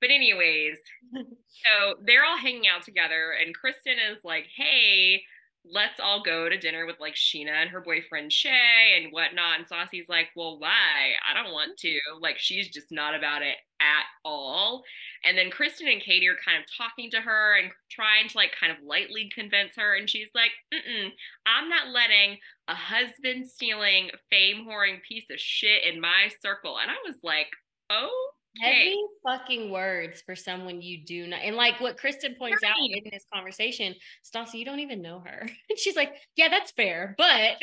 [0.00, 0.76] But anyways,
[1.14, 5.22] so they're all hanging out together, and Kristen is like, "Hey,
[5.70, 9.68] let's all go to dinner with like Scheana and her boyfriend Shay and whatnot." And
[9.68, 11.14] Stassi's like, "Well, why?
[11.28, 14.84] I don't want to." Like, she's just not about it at all.
[15.24, 18.52] And then Kristen and Katie are kind of talking to her and trying to like
[18.58, 21.10] kind of lightly convince her, and she's like, Mm-mm,
[21.46, 26.90] "I'm not letting a husband stealing, fame whoring piece of shit in my circle." And
[26.90, 27.48] I was like,
[27.90, 31.40] "Oh." Heavy fucking words for someone you do not.
[31.42, 32.70] And like what Kristen points right.
[32.70, 35.48] out in this conversation, Stassi, you don't even know her.
[35.68, 37.56] And she's like, yeah, that's fair, but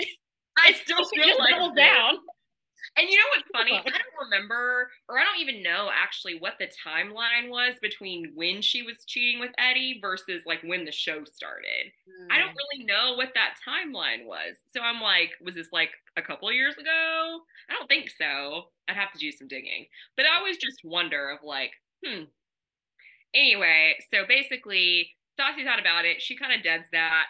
[0.58, 2.16] I still feel like down.
[2.98, 3.78] And you know what's funny?
[3.78, 8.62] I don't remember, or I don't even know actually what the timeline was between when
[8.62, 11.92] she was cheating with Eddie versus like when the show started.
[12.08, 12.28] Mm.
[12.32, 12.58] I don't hmm.
[12.58, 14.56] really know what that timeline was.
[14.74, 17.40] So I'm like, was this like a couple years ago?
[17.70, 18.66] I don't think so.
[18.88, 19.86] I'd have to do some digging.
[20.16, 21.72] But I always just wonder of like,
[22.06, 22.24] hmm.
[23.34, 26.22] Anyway, so basically, Stassi's not about it.
[26.22, 27.26] She kind of deads that.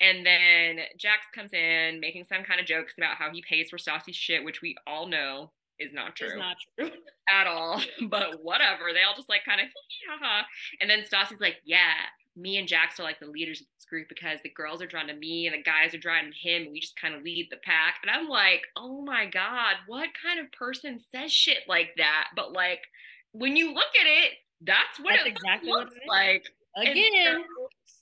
[0.00, 3.78] And then Jax comes in making some kind of jokes about how he pays for
[3.78, 6.28] Stassi's shit, which we all know is not true.
[6.28, 6.90] Is not true.
[7.30, 7.82] at all.
[8.08, 8.92] But whatever.
[8.92, 9.66] They all just like kind of
[10.08, 10.42] haha.
[10.80, 11.92] And then Stassi's like, yeah,
[12.36, 15.06] me and Jax are like the leaders of this group because the girls are drawn
[15.06, 17.48] to me and the guys are drawn to him and we just kind of lead
[17.50, 17.96] the pack.
[18.02, 22.28] And I'm like, oh my God, what kind of person says shit like that?
[22.36, 22.80] But like
[23.32, 24.32] when you look at it,
[24.62, 26.46] that's what that's it exactly looks what it like.
[26.76, 27.44] Again,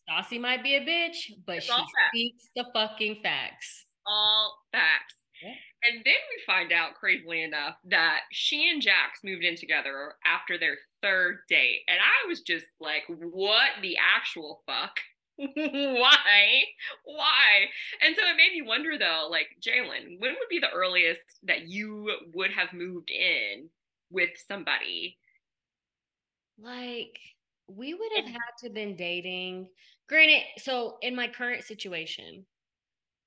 [0.08, 1.72] Stassi might be a bitch, but she
[2.08, 3.86] speaks the fucking facts.
[4.06, 5.14] All facts.
[5.42, 5.54] Yeah.
[5.90, 10.58] And then we find out, crazily enough, that she and Jax moved in together after
[10.58, 11.80] their third date.
[11.88, 14.98] And I was just like, what the actual fuck?
[15.36, 16.62] Why?
[17.04, 17.66] Why?
[18.00, 21.68] And so it made me wonder though, like, Jalen, when would be the earliest that
[21.68, 23.68] you would have moved in
[24.10, 25.18] with somebody?
[26.58, 27.18] Like,
[27.68, 29.68] we would have had to been dating.
[30.08, 32.44] Granted, so in my current situation,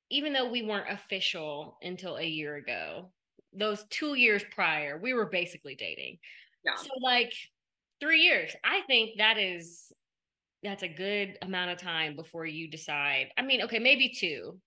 [0.10, 3.12] even though we weren't official until a year ago,
[3.54, 6.20] those two years prior, we were basically dating.
[6.64, 6.76] Yeah.
[6.76, 7.34] So like
[8.00, 8.56] three years.
[8.64, 9.92] I think that is
[10.64, 13.28] that's a good amount of time before you decide.
[13.38, 14.60] I mean, okay, maybe two,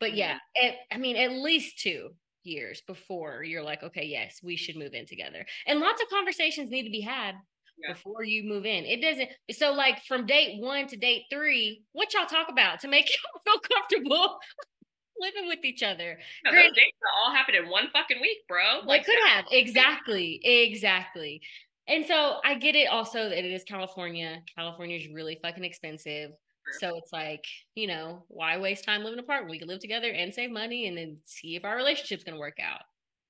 [0.00, 0.66] but yeah, mm-hmm.
[0.66, 2.10] it, I mean, at least two
[2.42, 5.44] years before you're like, okay, yes, we should move in together.
[5.66, 7.34] And lots of conversations need to be had
[7.78, 7.92] yeah.
[7.92, 8.84] before you move in.
[8.84, 9.28] It doesn't.
[9.52, 13.42] So, like from date one to date three, what y'all talk about to make y'all
[13.44, 14.38] feel comfortable
[15.18, 16.18] living with each other.
[16.44, 18.80] No, those dates all happened in one fucking week, bro.
[18.84, 21.40] Like could have exactly, exactly.
[21.88, 24.42] And so I get it also that it is California.
[24.56, 26.32] California is really fucking expensive.
[26.80, 27.44] So it's like,
[27.76, 29.48] you know, why waste time living apart?
[29.48, 32.58] We could live together and save money and then see if our relationship's gonna work
[32.60, 32.80] out.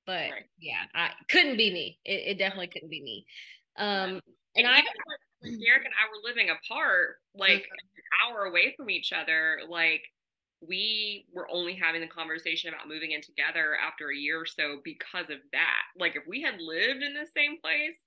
[0.07, 0.45] But right.
[0.59, 1.99] yeah, I couldn't be me.
[2.05, 3.27] It, it, definitely couldn't be me.
[3.77, 4.21] Um
[4.57, 4.83] and, I
[5.41, 10.03] when Derek and I were living apart, like an hour away from each other, like
[10.67, 14.81] we were only having the conversation about moving in together after a year or so
[14.85, 15.83] because of that.
[15.99, 17.99] Like if we had lived in the same place,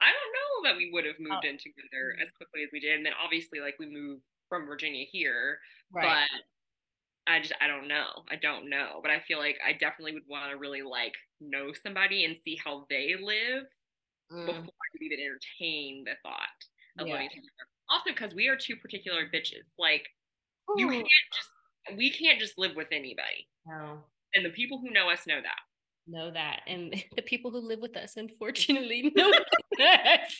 [0.00, 1.48] I don't know that we would have moved oh.
[1.48, 2.96] in together as quickly as we did.
[2.96, 5.58] And then obviously like we moved from Virginia here,
[5.92, 6.24] right.
[6.26, 8.24] but I just I don't know.
[8.30, 11.72] I don't know, but I feel like I definitely would want to really like know
[11.82, 13.64] somebody and see how they live
[14.32, 14.46] mm.
[14.46, 16.58] before I could even entertain the thought
[16.98, 17.14] of yeah.
[17.14, 17.68] living together.
[17.90, 19.66] Also, because we are two particular bitches.
[19.78, 20.06] Like
[20.70, 20.80] Ooh.
[20.80, 21.48] you can't just
[21.96, 23.48] we can't just live with anybody.
[23.66, 23.98] No.
[24.34, 25.60] And the people who know us know that.
[26.06, 26.60] Know that.
[26.66, 29.32] And the people who live with us, unfortunately, know
[29.78, 30.30] that.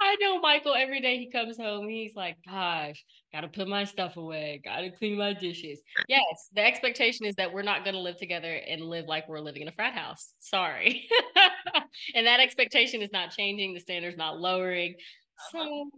[0.00, 4.16] I know Michael every day he comes home, he's like, gosh, gotta put my stuff
[4.16, 5.80] away, gotta clean my dishes.
[6.08, 9.62] Yes, the expectation is that we're not gonna live together and live like we're living
[9.62, 10.32] in a frat house.
[10.40, 11.08] Sorry.
[12.14, 14.94] and that expectation is not changing, the standard's not lowering.
[15.54, 15.64] Uh-huh.
[15.64, 15.90] So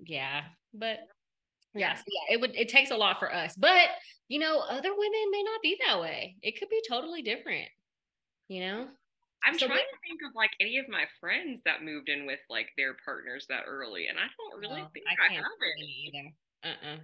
[0.00, 0.98] yeah, but
[1.76, 3.54] Yes, yeah, it would it takes a lot for us.
[3.56, 3.88] But
[4.28, 6.36] you know, other women may not be that way.
[6.42, 7.68] It could be totally different.
[8.48, 8.88] You know?
[9.44, 12.40] I'm so trying to think of like any of my friends that moved in with
[12.50, 15.84] like their partners that early, and I don't really no, think I, I have it
[15.84, 16.32] either.
[16.64, 16.96] Uh-uh.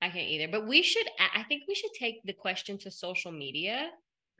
[0.00, 0.48] I can't either.
[0.50, 3.90] But we should I think we should take the question to social media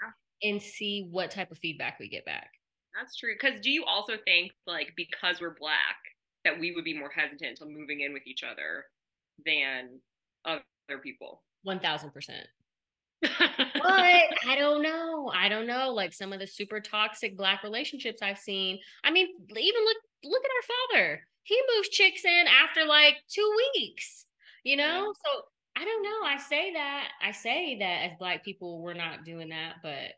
[0.03, 0.51] yeah.
[0.51, 2.51] and see what type of feedback we get back.
[2.97, 3.35] That's true.
[3.41, 5.97] Because do you also think like because we're black
[6.45, 8.85] that we would be more hesitant to moving in with each other
[9.45, 10.01] than
[10.45, 10.63] other
[11.03, 11.43] people.
[11.67, 12.11] 1000%.
[13.21, 13.33] But
[13.83, 15.31] I don't know.
[15.35, 15.91] I don't know.
[15.91, 18.79] Like some of the super toxic black relationships I've seen.
[19.05, 21.21] I mean, even look look at our father.
[21.43, 24.27] He moves chicks in after like two weeks.
[24.65, 25.43] You know, so
[25.77, 26.27] I don't know.
[26.27, 27.09] I say that.
[27.23, 30.15] I say that as black people, we're not doing that, but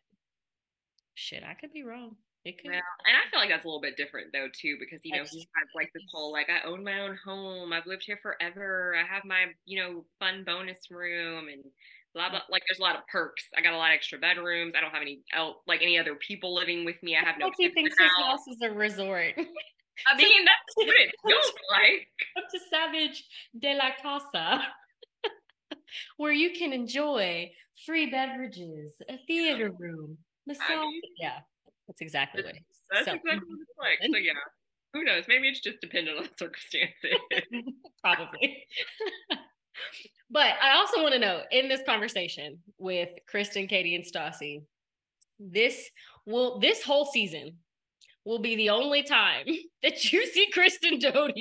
[1.15, 2.17] shit, I could be wrong.
[2.45, 2.71] It could.
[2.71, 5.25] Well, and I feel like that's a little bit different though too, because you know
[5.31, 8.97] he has like this whole like I own my own home, I've lived here forever,
[8.99, 11.63] I have my you know fun bonus room and
[12.15, 12.41] blah blah.
[12.51, 13.45] Like there's a lot of perks.
[13.57, 14.75] I got a lot of extra bedrooms.
[14.77, 15.23] I don't have any
[15.67, 17.17] like any other people living with me.
[17.17, 17.47] I have no.
[17.47, 19.35] Like he thinks his house is a resort.
[20.07, 22.09] I mean that's what it feels like.
[22.39, 23.25] Up to Savage
[23.59, 24.63] de la Casa.
[26.17, 27.51] where you can enjoy
[27.87, 30.63] free beverages, a theater room, massage.
[30.71, 31.39] I mean, yeah,
[31.87, 32.79] that's exactly what it is.
[32.91, 34.11] That's so, exactly what it's like.
[34.11, 34.33] So yeah.
[34.93, 35.25] Who knows?
[35.29, 37.21] Maybe it's just dependent on circumstances.
[38.03, 38.67] Probably.
[40.31, 44.63] But I also want to know in this conversation with Kristen, Katie, and Stassi,
[45.39, 45.91] this
[46.27, 47.57] will this whole season
[48.25, 49.47] will be the only time
[49.83, 51.35] that you see Kristen Doute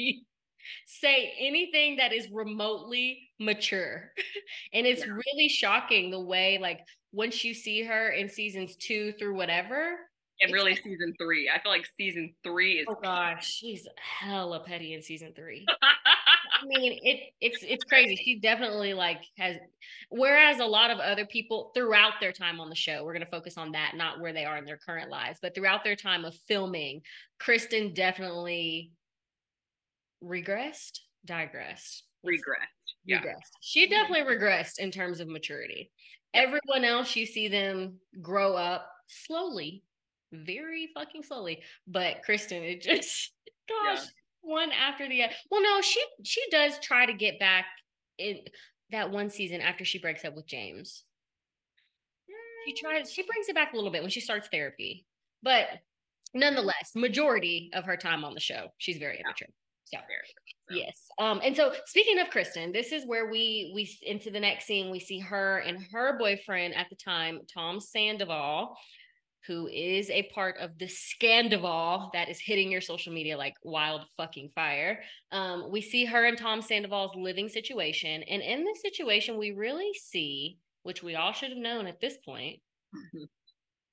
[0.85, 4.11] say anything that is remotely mature.
[4.73, 5.13] and it's yeah.
[5.13, 6.79] really shocking the way, like,
[7.11, 9.97] once you see her in seasons two through whatever,
[10.41, 11.49] and really season three.
[11.53, 12.85] I feel like season three is.
[12.89, 15.65] Oh gosh, she's hella petty in season three.
[16.61, 18.15] I mean, it it's it's crazy.
[18.15, 19.57] She definitely like has.
[20.09, 23.31] Whereas a lot of other people throughout their time on the show, we're going to
[23.31, 26.25] focus on that, not where they are in their current lives, but throughout their time
[26.25, 27.01] of filming,
[27.39, 28.91] Kristen definitely
[30.23, 33.19] regressed, digressed, regressed, yeah.
[33.19, 33.51] regressed.
[33.61, 33.91] She mm-hmm.
[33.91, 35.91] definitely regressed in terms of maturity.
[36.33, 39.83] Everyone else, you see them grow up slowly
[40.31, 41.63] very fucking slowly.
[41.87, 43.31] But Kristen, it just
[43.69, 44.03] gosh, yeah.
[44.41, 45.33] One after the other.
[45.51, 47.65] Well, no, she she does try to get back
[48.17, 48.39] in
[48.91, 51.03] that one season after she breaks up with James.
[52.65, 55.05] She tries she brings it back a little bit when she starts therapy.
[55.41, 55.67] But
[56.33, 59.47] nonetheless, majority of her time on the show, she's very immature.
[60.69, 61.07] So yes.
[61.17, 64.91] Um, and so speaking of Kristen, this is where we we into the next scene,
[64.91, 68.75] we see her and her boyfriend at the time, Tom Sandoval,
[69.47, 74.05] who is a part of the Scandoval that is hitting your social media like wild
[74.17, 75.01] fucking fire.
[75.31, 78.23] Um, we see her and Tom Sandoval's living situation.
[78.23, 82.17] And in this situation, we really see, which we all should have known at this
[82.25, 82.59] point,
[82.95, 83.23] mm-hmm.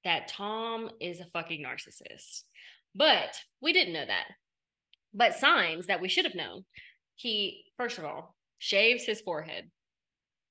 [0.05, 2.43] that Tom is a fucking narcissist.
[2.95, 4.27] But we didn't know that.
[5.15, 6.65] But signs that we should have known.
[7.15, 9.71] He, first of all, shaves his forehead.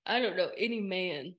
[0.06, 1.36] I don't know any man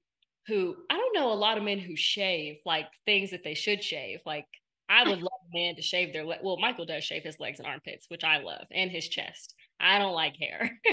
[0.46, 3.82] who I don't know a lot of men who shave like things that they should
[3.82, 4.20] shave.
[4.24, 4.46] Like
[4.88, 7.59] I would love a man to shave their le- well, Michael does shave his legs
[7.59, 9.54] and armpits, which I love, and his chest.
[9.80, 10.70] I don't like hair.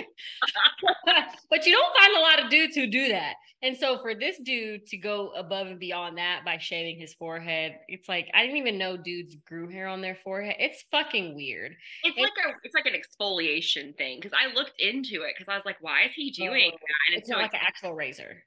[1.49, 3.35] but you don't find a lot of dudes who do that.
[3.61, 7.75] And so for this dude to go above and beyond that by shaving his forehead,
[7.87, 10.55] it's like I didn't even know dudes grew hair on their forehead.
[10.59, 11.73] It's fucking weird.
[12.03, 15.47] It's and, like a it's like an exfoliation thing because I looked into it because
[15.47, 17.09] I was like, why is he doing oh, that?
[17.09, 18.43] And it's, it's not like an actual razor.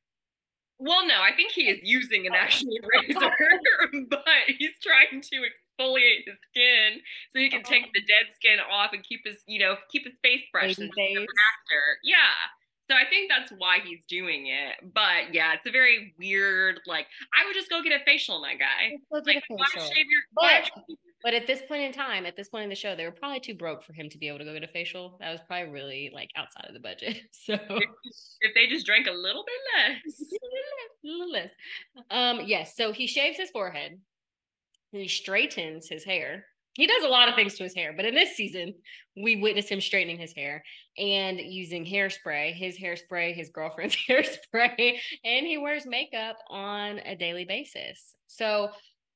[0.78, 3.30] Well, no, I think he is using an actual razor,
[4.10, 4.20] but
[4.58, 7.00] he's trying to exfoliate his skin
[7.32, 10.14] so he can take the dead skin off and keep his, you know, keep his
[10.22, 10.78] face fresh.
[10.78, 11.84] Actor.
[12.04, 12.18] Yeah.
[12.90, 14.92] So I think that's why he's doing it.
[14.94, 16.80] But yeah, it's a very weird.
[16.86, 18.96] Like I would just go get a facial, my guy.
[19.10, 20.22] Like, why shave your?
[20.34, 20.62] Why
[21.26, 23.40] but at this point in time, at this point in the show, they were probably
[23.40, 25.16] too broke for him to be able to go get a facial.
[25.18, 27.18] That was probably really like outside of the budget.
[27.32, 30.20] So if they just drank a little bit less,
[31.04, 31.50] a little less.
[32.12, 32.76] Um, yes.
[32.76, 33.98] So he shaves his forehead.
[34.92, 36.44] He straightens his hair.
[36.74, 38.72] He does a lot of things to his hair, but in this season,
[39.16, 40.62] we witness him straightening his hair
[40.96, 47.44] and using hairspray, his hairspray, his girlfriend's hairspray, and he wears makeup on a daily
[47.44, 48.14] basis.
[48.28, 48.68] So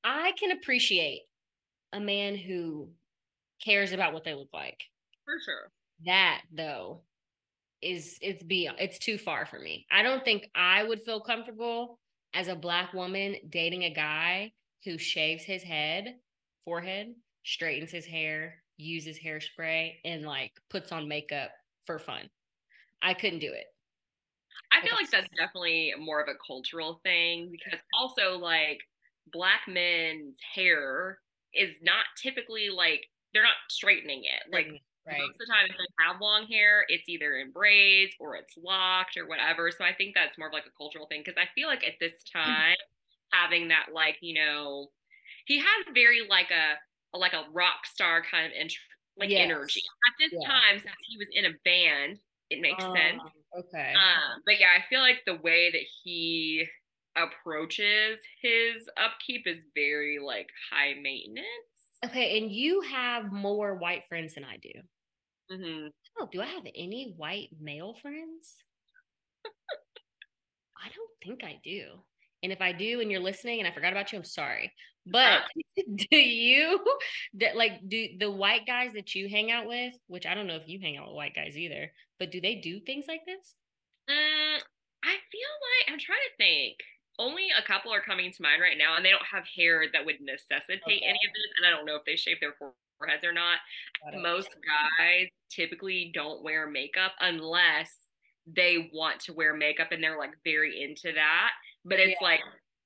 [0.02, 1.20] I can appreciate
[1.92, 2.88] a man who
[3.64, 4.80] cares about what they look like.
[5.24, 5.70] For sure.
[6.06, 7.02] That though
[7.82, 9.86] is it's beyond it's too far for me.
[9.90, 11.98] I don't think I would feel comfortable
[12.34, 14.52] as a black woman dating a guy
[14.84, 16.16] who shaves his head,
[16.64, 21.50] forehead, straightens his hair, uses hairspray, and like puts on makeup
[21.86, 22.28] for fun.
[23.02, 23.66] I couldn't do it.
[24.72, 28.78] I feel like that's definitely more of a cultural thing because also like
[29.32, 31.18] black men's hair
[31.54, 34.52] is not typically like they're not straightening it.
[34.52, 34.66] Like
[35.06, 35.18] right.
[35.18, 38.54] most of the time, if they have long hair, it's either in braids or it's
[38.56, 39.70] locked or whatever.
[39.70, 41.94] So I think that's more of like a cultural thing because I feel like at
[42.00, 42.76] this time,
[43.32, 44.88] having that like you know,
[45.46, 46.78] he had very like a,
[47.14, 48.74] a like a rock star kind of int-
[49.16, 49.44] like yes.
[49.44, 50.48] energy at this yeah.
[50.48, 52.18] time since he was in a band.
[52.50, 53.22] It makes uh, sense.
[53.56, 53.94] Okay.
[53.94, 56.66] Um, but yeah, I feel like the way that he
[57.16, 61.46] approaches his upkeep is very like high maintenance.
[62.04, 64.70] Okay, and you have more white friends than I do.
[65.52, 65.88] Mm-hmm.
[66.20, 68.54] Oh, do I have any white male friends?
[70.76, 71.84] I don't think I do.
[72.42, 74.72] And if I do, and you're listening, and I forgot about you, I'm sorry.
[75.06, 75.42] But
[76.10, 76.80] do you
[77.34, 80.56] that like do the white guys that you hang out with, which I don't know
[80.56, 83.54] if you hang out with white guys either, but do they do things like this?
[84.08, 84.58] Mm,
[85.04, 86.76] I feel like I'm trying to think
[87.20, 90.04] only a couple are coming to mind right now, and they don't have hair that
[90.04, 91.04] would necessitate okay.
[91.04, 91.52] any of this.
[91.58, 93.58] And I don't know if they shave their foreheads or not.
[94.20, 97.92] Most guys typically don't wear makeup unless
[98.46, 101.50] they want to wear makeup and they're like very into that.
[101.84, 102.26] But it's yeah.
[102.26, 102.40] like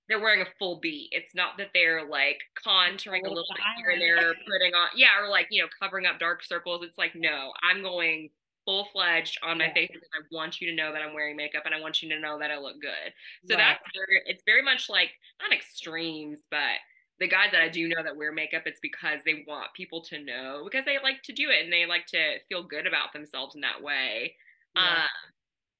[0.08, 1.08] they're wearing a full beat.
[1.12, 5.22] It's not that they're like contouring a little bit here and they're putting on, yeah,
[5.22, 6.82] or like, you know, covering up dark circles.
[6.84, 8.30] It's like, no, I'm going
[8.64, 9.74] full fledged on my yeah.
[9.74, 12.08] face because I want you to know that I'm wearing makeup and I want you
[12.10, 13.12] to know that I look good.
[13.48, 13.58] So right.
[13.58, 16.78] that's very, it's very much like not extremes, but
[17.20, 20.22] the guys that I do know that wear makeup, it's because they want people to
[20.22, 23.54] know because they like to do it and they like to feel good about themselves
[23.54, 24.34] in that way.
[24.74, 24.82] Yeah.
[24.82, 25.08] Um,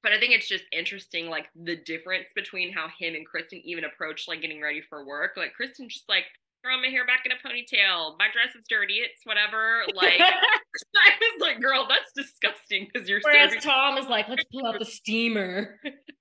[0.02, 3.84] but I think it's just interesting, like the difference between how him and Kristen even
[3.84, 5.32] approach like getting ready for work.
[5.36, 6.26] Like Kristen just like
[6.64, 8.16] throw my hair back in a ponytail.
[8.18, 8.94] My dress is dirty.
[8.94, 9.82] It's whatever.
[9.94, 10.20] Like
[10.96, 13.20] I was like, girl, that's disgusting because you're.
[13.22, 15.78] Whereas so Tom is like, let's pull out the steamer.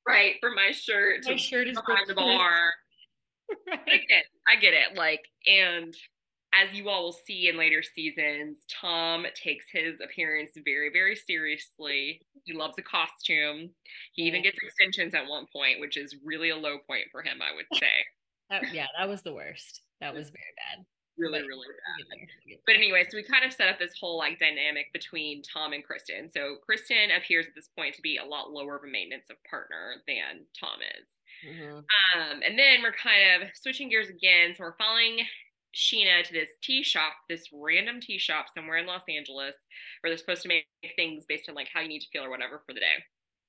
[0.07, 1.21] right for my shirt.
[1.25, 2.51] My shirt is behind the bar.
[3.67, 3.79] Right.
[3.87, 4.25] I get it.
[4.47, 4.97] I get it.
[4.97, 5.93] Like, and
[6.53, 12.21] as you all will see in later seasons, Tom takes his appearance very, very seriously.
[12.45, 13.69] He loves a costume.
[14.13, 17.39] He even gets extensions at one point, which is really a low point for him,
[17.41, 17.87] I would say.
[18.49, 19.82] that, yeah, that was the worst.
[20.03, 20.85] That was very bad.
[21.17, 22.59] Really, but, really bad.
[22.65, 25.83] But anyway, so we kind of set up this whole like dynamic between Tom and
[25.83, 26.29] Kristen.
[26.33, 29.37] So Kristen appears at this point to be a lot lower of a maintenance of
[29.49, 31.07] partner than Tom is.
[31.45, 31.77] Mm-hmm.
[31.79, 34.55] Um, and then we're kind of switching gears again.
[34.57, 35.21] So we're following
[35.75, 39.55] Scheana to this tea shop, this random tea shop somewhere in Los Angeles,
[40.01, 42.29] where they're supposed to make things based on like how you need to feel or
[42.29, 42.97] whatever for the day.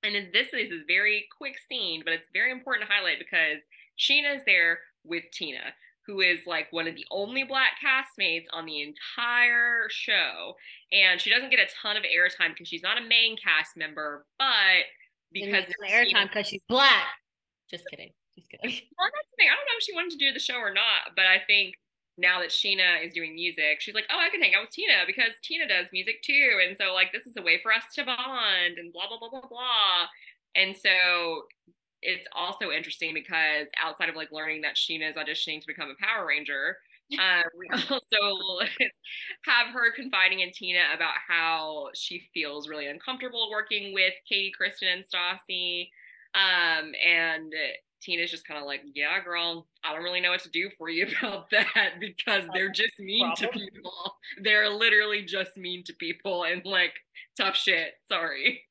[0.02, 3.64] And then this is a very quick scene, but it's very important to highlight because
[3.98, 5.72] Scheana is there with Tina
[6.06, 10.54] who is like one of the only black castmates on the entire show.
[10.92, 14.26] And she doesn't get a ton of airtime because she's not a main cast member,
[14.38, 14.84] but
[15.32, 17.06] because airtime because she's black.
[17.70, 18.12] Just kidding.
[18.34, 18.70] Just kidding.
[18.98, 19.48] Well, that's the thing.
[19.50, 21.74] I don't know if she wanted to do the show or not, but I think
[22.16, 25.02] now that Scheana is doing music, she's like, oh, I can hang out with Tina
[25.06, 26.60] because Tina does music too.
[26.66, 29.30] And so, like, this is a way for us to bond and blah, blah, blah,
[29.30, 30.06] blah, blah.
[30.54, 31.46] And so
[32.04, 36.04] it's also interesting because outside of like learning that Scheana is auditioning to become a
[36.04, 36.76] Power Ranger,
[37.18, 38.66] uh, we also
[39.44, 44.88] have her confiding in Tina about how she feels really uncomfortable working with Katie, Kristen,
[44.88, 45.88] and Stassi.
[46.34, 47.52] Um, and
[48.02, 50.88] Tina's just kind of like, yeah, girl, I don't really know what to do for
[50.88, 54.16] you about that because they're just mean to people.
[54.42, 56.92] They're literally just mean to people and like
[57.36, 57.94] tough shit.
[58.08, 58.62] Sorry.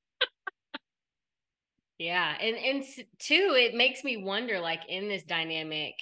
[2.00, 2.84] Yeah, and and
[3.20, 5.96] two, it makes me wonder, like in this dynamic,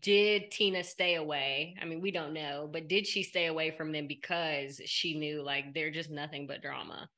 [0.00, 1.76] did Tina stay away?
[1.80, 5.42] I mean, we don't know, but did she stay away from them because she knew
[5.42, 7.08] like they're just nothing but drama,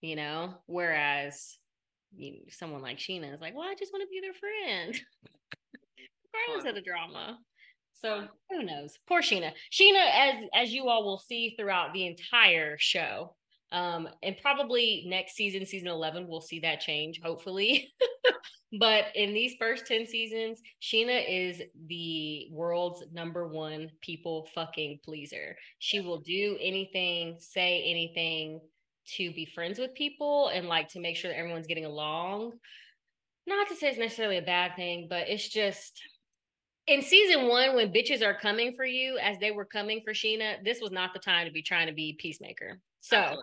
[0.00, 0.54] you know?
[0.66, 1.56] Whereas
[2.16, 5.00] you, someone like Scheana is like, well, I just want to be their friend,
[6.48, 7.38] regardless of the drama.
[7.94, 8.98] So who knows?
[9.08, 9.52] Poor Scheana.
[9.72, 13.34] Scheana, as as you all will see throughout the entire show,
[13.72, 17.20] um, and probably next season, season eleven, we'll see that change.
[17.22, 17.92] Hopefully,
[18.78, 25.56] but in these first ten seasons, Scheana is the world's number one people fucking pleaser.
[25.78, 28.60] She will do anything, say anything
[29.16, 32.52] to be friends with people and like to make sure that everyone's getting along.
[33.46, 36.00] Not to say it's necessarily a bad thing, but it's just
[36.86, 40.62] in season one, when bitches are coming for you as they were coming for Scheana,
[40.64, 42.78] this was not the time to be trying to be peacemaker.
[43.00, 43.36] So.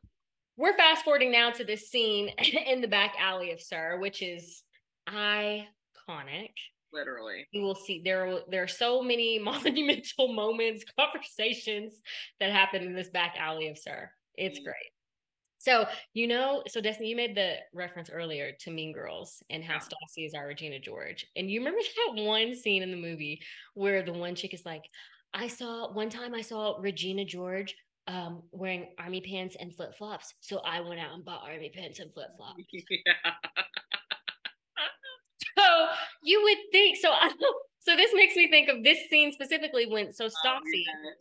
[0.57, 2.29] We're fast forwarding now to this scene
[2.67, 4.63] in the back alley of SUR, which is
[5.07, 6.51] iconic.
[6.93, 7.47] Literally.
[7.51, 12.01] You will see there there are so many monumental moments, conversations
[12.39, 14.11] that happen in this back alley of SUR.
[14.35, 14.65] It's mm-hmm.
[14.65, 14.91] great.
[15.61, 15.85] So,
[16.15, 19.77] you know, so Destiny, you made the reference earlier to Mean Girls and how.
[19.77, 21.23] Stassi is our Regina George.
[21.35, 21.81] And you remember
[22.15, 23.41] that one scene in the movie
[23.75, 24.81] where the one chick is like,
[25.35, 27.75] I saw one time I saw Regina George
[28.07, 30.33] um, wearing army pants and flip flops.
[30.41, 32.63] So I went out and bought army pants and flip flops.
[32.89, 33.13] Yeah.
[35.57, 35.87] so
[36.23, 37.09] you would think so.
[37.11, 37.31] I,
[37.79, 41.11] so this makes me think of this scene specifically when so Stassi, oh.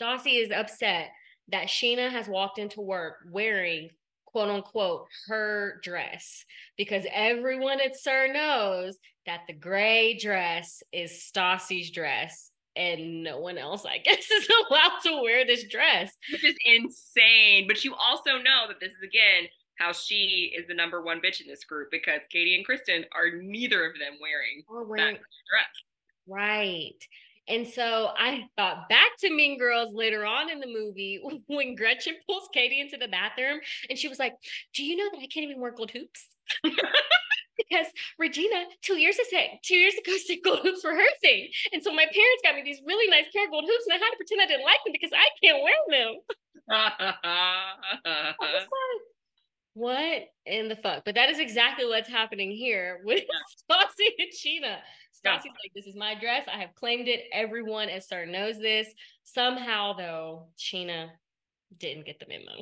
[0.00, 1.10] Stassi is upset
[1.48, 3.90] that Scheana has walked into work wearing
[4.24, 6.44] quote unquote her dress
[6.76, 13.58] because everyone at SUR knows that the gray dress is Stassi's dress and no one
[13.58, 16.12] else, I guess, is allowed to wear this dress.
[16.30, 17.66] Which is insane.
[17.68, 19.48] But you also know that this is again
[19.78, 23.30] how she is the number one bitch in this group because Katie and Kristen are
[23.42, 25.74] neither of them wearing, or wearing that dress.
[26.26, 27.02] Right.
[27.48, 32.14] And so I thought back to Mean Girls later on in the movie when Gretchen
[32.26, 34.34] pulls Katie into the bathroom and she was like,
[34.74, 36.28] Do you know that I can't even wear gold hoops?
[37.68, 37.86] because
[38.18, 41.48] Regina, two years ago, two years ago, said gold hoops were her thing.
[41.72, 43.98] And so my parents got me these really nice pair of gold hoops, and I
[43.98, 46.14] had to pretend I didn't like them because I can't wear them.
[48.40, 48.68] like,
[49.74, 51.04] what in the fuck?
[51.04, 53.76] But that is exactly what's happening here with yeah.
[53.76, 54.76] Stassi and Scheana.
[55.12, 55.52] Stassi's yeah.
[55.62, 56.46] like, this is my dress.
[56.52, 57.24] I have claimed it.
[57.32, 58.88] Everyone at SUR knows this.
[59.24, 61.08] Somehow, though, Scheana
[61.78, 62.52] didn't get the memo.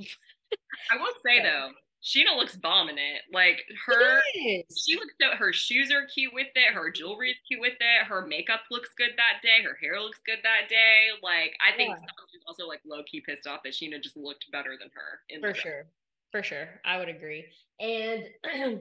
[0.91, 1.71] I will say though,
[2.03, 3.23] Scheana looks bomb in it.
[3.33, 5.37] Like her, she looks so.
[5.37, 6.75] Her shoes are cute with it.
[6.75, 8.07] Her jewelry is cute with it.
[8.07, 9.63] Her makeup looks good that day.
[9.63, 11.09] Her hair looks good that day.
[11.23, 12.07] Like I think yeah.
[12.33, 15.53] she's also like low key pissed off that Scheana just looked better than her.
[15.53, 15.87] For sure,
[16.33, 17.45] for sure, I would agree.
[17.79, 18.25] And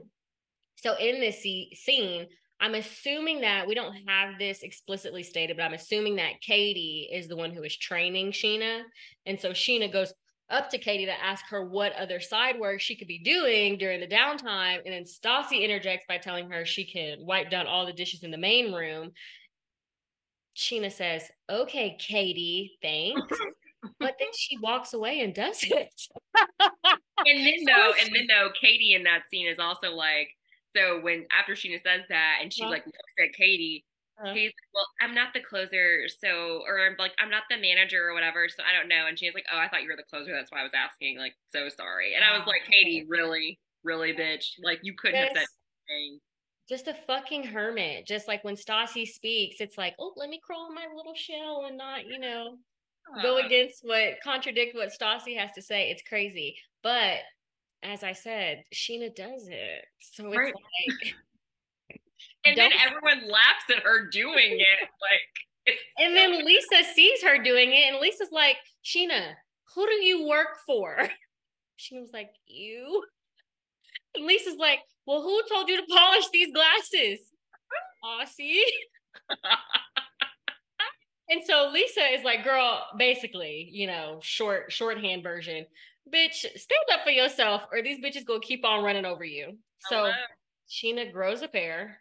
[0.76, 2.26] so in this scene,
[2.60, 7.26] I'm assuming that we don't have this explicitly stated, but I'm assuming that Katie is
[7.26, 8.82] the one who is training Scheana.
[9.24, 10.12] And so Scheana goes
[10.50, 14.00] up to Katie to ask her what other side work she could be doing during
[14.00, 14.78] the downtime.
[14.84, 18.30] And then Stassi interjects by telling her she can wipe down all the dishes in
[18.30, 19.12] the main room.
[20.56, 23.22] Scheana says, Okay, Katie, thanks.
[23.98, 26.02] but then she walks away and does it.
[27.26, 30.28] and then though, and then though, Katie in that scene is also like,
[30.76, 33.84] so when after Scheana says that and she like looks at Katie,
[34.20, 34.34] uh-huh.
[34.34, 38.08] Katie's like, well, I'm not the closer, so or I'm like I'm not the manager
[38.08, 39.06] or whatever, so I don't know.
[39.08, 40.32] And she's like, oh, I thought you were the closer.
[40.32, 41.18] That's why I was asking.
[41.18, 42.14] Like, so sorry.
[42.14, 44.60] And I was like, Katie, really, really, bitch.
[44.62, 45.46] Like you couldn't have said
[45.88, 46.20] anything.
[46.68, 48.06] Just a fucking hermit.
[48.06, 51.64] Just like when Stassi speaks, it's like, oh, let me crawl in my little shell
[51.66, 52.58] and not, you know,
[53.16, 55.90] uh, go against what contradict what Stassi has to say.
[55.90, 56.56] It's crazy.
[56.82, 57.18] But
[57.82, 59.84] as I said, Scheana does it.
[59.98, 60.54] So it's right.
[60.54, 61.14] like
[62.44, 64.88] And then everyone laughs at her doing it.
[65.00, 69.34] Like And then Lisa sees her doing it, and Lisa's like, Scheana,
[69.74, 70.96] who do you work for?
[71.78, 73.02] Scheana was like, You.
[74.14, 77.20] And Lisa's like, Well, who told you to polish these glasses?
[78.04, 78.62] Aussie.
[81.28, 85.66] and so Lisa is like, girl, basically, you know, short shorthand version
[86.12, 89.58] bitch, stand up for yourself, or these bitches gonna keep on running over you.
[89.88, 90.10] So.
[90.70, 91.98] Scheana grows a pair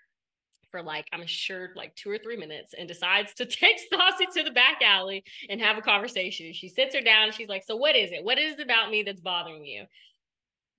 [0.71, 4.43] for like I'm sure like two or three minutes and decides to take Stassi to
[4.43, 6.53] the back alley and have a conversation.
[6.53, 8.23] She sits her down and she's like, So what is it?
[8.23, 9.85] What is it about me that's bothering you?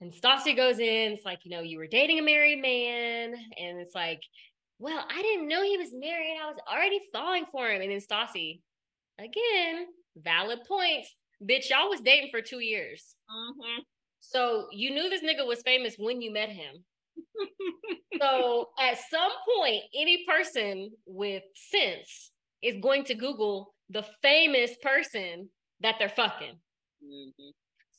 [0.01, 3.79] And Stassi goes in, it's like, you know, you were dating a married man, and
[3.79, 4.23] it's like,
[4.79, 6.39] well, I didn't know he was married.
[6.43, 7.83] I was already falling for him.
[7.83, 8.63] And then Stassi,
[9.19, 11.05] again, valid point
[11.43, 13.17] bitch, y'all was dating for two years.
[13.31, 13.83] Mm-hmm.
[14.21, 16.85] So you knew this nigga was famous when you met him.
[18.21, 25.49] so at some point, any person with sense is going to Google the famous person
[25.81, 26.59] that they're fucking.
[27.05, 27.51] Mm-hmm.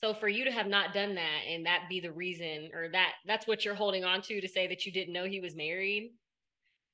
[0.04, 3.12] So for you to have not done that and that be the reason or that
[3.28, 6.12] that's what you're holding on to to say that you didn't know he was married.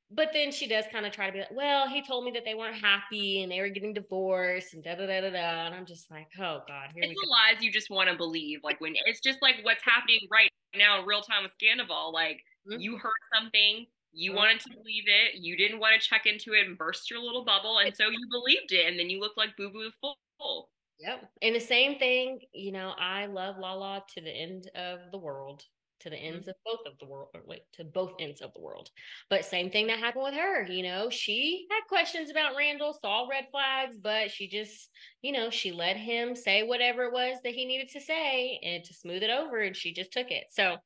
[0.09, 2.43] But then she does kind of try to be like, well, he told me that
[2.45, 5.65] they weren't happy and they were getting divorced and da da da da da.
[5.65, 8.59] And I'm just like, oh God, here it's the lies you just want to believe.
[8.63, 12.13] Like when it's just like what's happening right now in real time with Scandoval.
[12.13, 12.79] Like mm-hmm.
[12.79, 14.37] you heard something, you mm-hmm.
[14.37, 17.45] wanted to believe it, you didn't want to check into it and burst your little
[17.45, 20.69] bubble, and so you believed it, and then you look like boo boo full.
[20.99, 21.29] Yep.
[21.43, 25.63] And the same thing, you know, I love Lala to the end of the world,
[26.01, 26.49] to the ends mm-hmm.
[26.49, 28.89] of both of the world, or wait, to both ends of the world.
[29.29, 33.27] But same thing that happened with her, you know, she had questions about Randall, saw
[33.27, 34.89] red flags, but she just,
[35.21, 38.83] you know, she let him say whatever it was that he needed to say and
[38.83, 40.45] to smooth it over, and she just took it.
[40.51, 40.77] So,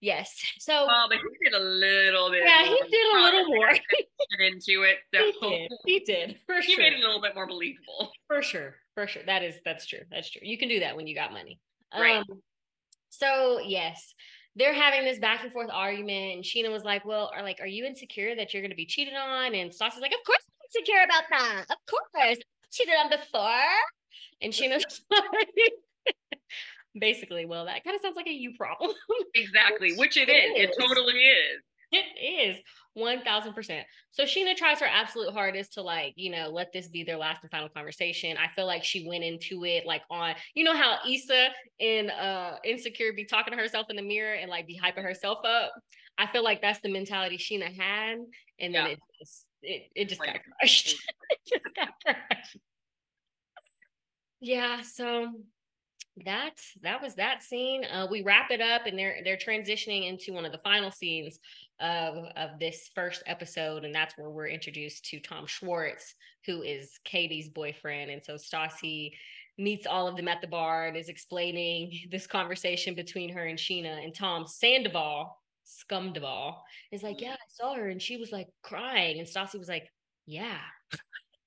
[0.00, 0.34] yes.
[0.58, 2.42] So, oh, but he did a little bit.
[2.44, 3.70] Yeah, he did a little more
[4.40, 4.98] into it.
[5.40, 5.48] So.
[5.48, 5.72] He did.
[5.84, 6.38] He did.
[6.46, 6.82] For he sure.
[6.82, 8.10] made it a little bit more believable.
[8.26, 9.22] For sure for sure.
[9.26, 10.00] That is that's true.
[10.10, 10.40] That's true.
[10.42, 11.60] You can do that when you got money.
[11.94, 12.16] Right.
[12.16, 12.24] Um,
[13.10, 14.14] so yes,
[14.56, 17.66] they're having this back and forth argument, and Scheana was like, "Well, are like, are
[17.66, 20.66] you insecure that you're going to be cheated on?" And Stassi's like, "Of course I'm
[20.66, 21.64] insecure about that.
[21.70, 22.38] Of course,
[22.72, 23.50] cheated on before."
[24.42, 25.72] And Scheana's like,
[26.98, 28.92] basically, well, that kind of sounds like a you problem.
[29.34, 30.70] exactly, which it, it is.
[30.70, 30.76] is.
[30.76, 31.62] It totally is.
[31.92, 32.56] It is.
[32.96, 33.82] 1000%.
[34.10, 37.42] So Scheana tries her absolute hardest to like, you know, let this be their last
[37.42, 38.36] and final conversation.
[38.38, 42.56] I feel like she went into it like on, you know how Issa in uh
[42.64, 45.72] Insecure be talking to herself in the mirror and like be hyping herself up.
[46.18, 48.18] I feel like that's the mentality Scheana had
[48.58, 48.88] and then yeah.
[48.88, 50.96] it just it, it just got crushed.
[51.30, 52.56] it just got crushed.
[54.40, 55.32] Yeah, so
[56.24, 57.84] that that was that scene.
[57.84, 61.38] Uh, we wrap it up, and they're they're transitioning into one of the final scenes
[61.80, 66.14] of of this first episode, and that's where we're introduced to Tom Schwartz,
[66.46, 69.12] who is Katie's boyfriend, and so Stassi
[69.58, 73.58] meets all of them at the bar and is explaining this conversation between her and
[73.58, 74.04] Scheana.
[74.04, 76.56] And Tom Sandoval, Scumdoval,
[76.92, 77.22] is like, mm.
[77.22, 79.88] yeah, I saw her, and she was like crying, and Stassi was like,
[80.26, 80.58] yeah.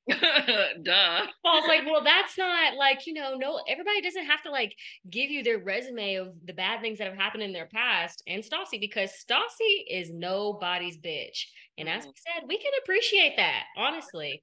[0.83, 0.91] Duh.
[0.91, 4.75] I was like, well, that's not like, you know, no, everybody doesn't have to like
[5.09, 8.43] give you their resume of the bad things that have happened in their past and
[8.43, 11.45] Stassi, because Stassi is nobody's bitch.
[11.77, 14.41] And as we said, we can appreciate that, honestly.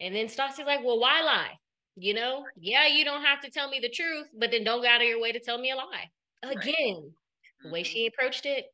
[0.00, 1.58] And then Stassi's like, well, why lie?
[1.96, 4.88] You know, yeah, you don't have to tell me the truth, but then don't go
[4.88, 6.10] out of your way to tell me a lie.
[6.44, 7.64] Again, right.
[7.64, 8.14] the way she mm-hmm.
[8.14, 8.66] approached it,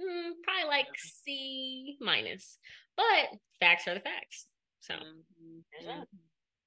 [0.00, 2.58] mm, probably like C minus,
[2.96, 4.46] but facts are the facts.
[4.80, 6.02] So mm-hmm.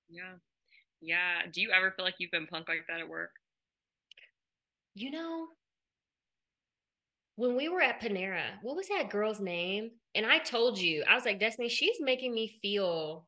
[0.09, 0.33] yeah.
[1.01, 1.41] Yeah.
[1.51, 3.31] Do you ever feel like you've been punked like that at work?
[4.95, 5.47] You know,
[7.35, 9.91] when we were at Panera, what was that girl's name?
[10.13, 13.27] And I told you, I was like, Destiny, she's making me feel.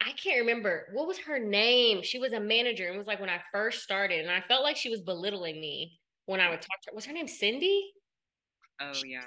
[0.00, 2.02] I can't remember what was her name.
[2.02, 4.76] She was a manager and was like when I first started, and I felt like
[4.76, 6.94] she was belittling me when I would talk to her.
[6.94, 7.92] Was her name Cindy?
[8.80, 9.22] Oh yeah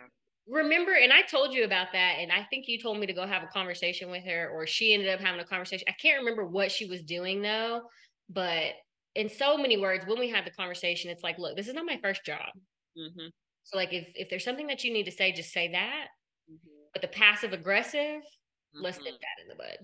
[0.51, 3.25] remember and i told you about that and i think you told me to go
[3.25, 6.45] have a conversation with her or she ended up having a conversation i can't remember
[6.45, 7.81] what she was doing though
[8.29, 8.73] but
[9.15, 11.85] in so many words when we had the conversation it's like look this is not
[11.85, 12.49] my first job
[12.97, 13.27] mm-hmm.
[13.63, 16.07] so like if if there's something that you need to say just say that
[16.51, 16.83] mm-hmm.
[16.93, 18.83] but the passive aggressive mm-hmm.
[18.83, 19.77] let's nip that in the bud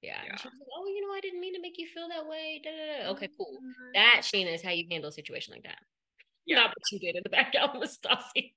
[0.00, 0.20] yeah.
[0.26, 0.36] yeah.
[0.36, 2.60] she was like, oh, you know, I didn't mean to make you feel that way.
[2.62, 3.10] Da, da, da.
[3.12, 3.56] Okay, cool.
[3.56, 3.92] Mm-hmm.
[3.94, 5.78] That, Scheana, is how you handle a situation like that.
[6.44, 6.56] Yeah.
[6.56, 8.52] Not what you did in the back out with Stassi.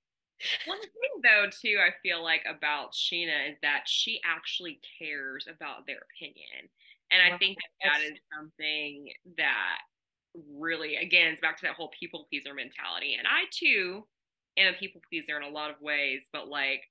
[0.65, 5.85] One thing, though, too, I feel like about Scheana is that she actually cares about
[5.87, 6.69] their opinion.
[7.11, 9.79] And I think that that is something that
[10.35, 13.15] really, again, it's back to that whole people pleaser mentality.
[13.17, 14.05] And I, too,
[14.57, 16.83] am a people pleaser in a lot of ways, but like,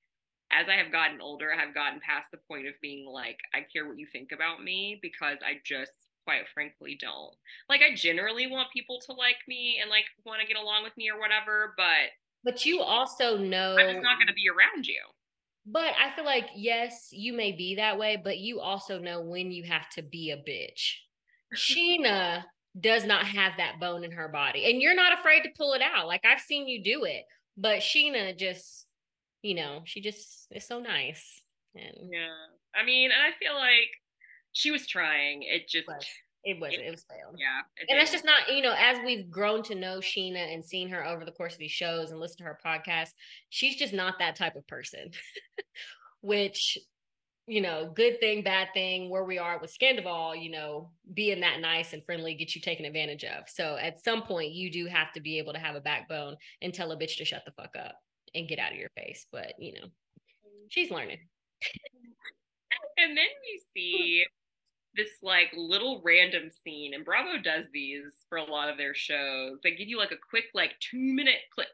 [0.51, 3.61] as I have gotten older, I have gotten past the point of being like, I
[3.61, 5.93] care what you think about me because I just
[6.25, 7.35] quite frankly don't.
[7.69, 10.97] Like, I generally want people to like me and like want to get along with
[10.97, 14.87] me or whatever, but but you also know I'm just not going to be around
[14.87, 15.01] you.
[15.67, 19.51] But I feel like yes, you may be that way, but you also know when
[19.51, 20.95] you have to be a bitch.
[21.55, 22.45] Scheana
[22.81, 25.83] does not have that bone in her body, and you're not afraid to pull it
[25.83, 26.07] out.
[26.07, 27.25] Like I've seen you do it,
[27.57, 28.87] but Scheana just,
[29.43, 31.43] you know, she just is so nice.
[31.75, 32.29] And yeah,
[32.75, 33.91] I mean, and I feel like
[34.53, 35.43] she was trying.
[35.43, 35.89] It just
[36.45, 37.37] it was it was failed.
[37.39, 37.61] Yeah.
[37.89, 41.05] And that's just not, you know, as we've grown to know Scheana and seen her
[41.05, 43.11] over the course of these shows and listen to her podcast,
[43.51, 45.11] she's just not that type of person.
[46.21, 46.79] Which,
[47.47, 51.61] you know, good thing, bad thing, where we are with Scandoval, you know, being that
[51.61, 53.49] nice and friendly get you taken advantage of.
[53.49, 56.73] So at some point you do have to be able to have a backbone and
[56.73, 57.97] tell a bitch to shut the fuck up
[58.35, 59.27] and get out of your face.
[59.33, 59.87] But you know,
[60.69, 61.19] she's learning.
[62.99, 64.25] and then you see
[64.97, 69.59] this like little random scene, and Bravo does these for a lot of their shows.
[69.63, 71.69] They give you like a quick, like two minute clip.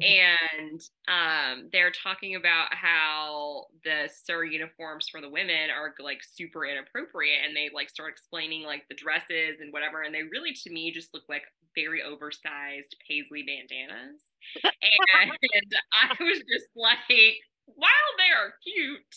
[0.00, 0.70] Mm-hmm.
[0.70, 6.64] And um, they're talking about how the SUR uniforms for the women are like super
[6.66, 10.70] inappropriate, and they like start explaining like the dresses and whatever, and they really, to
[10.70, 11.42] me, just look like
[11.74, 14.22] very oversized paisley bandanas.
[14.64, 17.36] and I was just like,
[17.66, 19.16] while they are cute,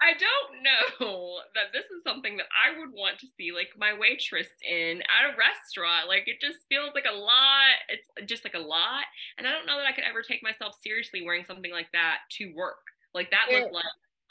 [0.00, 3.96] I don't know that this is something that I would want to see like my
[3.96, 6.08] waitress in at a restaurant.
[6.08, 7.80] Like it just feels like a lot.
[7.88, 9.08] It's just like a lot.
[9.38, 12.18] And I don't know that I could ever take myself seriously wearing something like that
[12.38, 12.84] to work.
[13.14, 13.60] Like that yeah.
[13.60, 13.84] looked like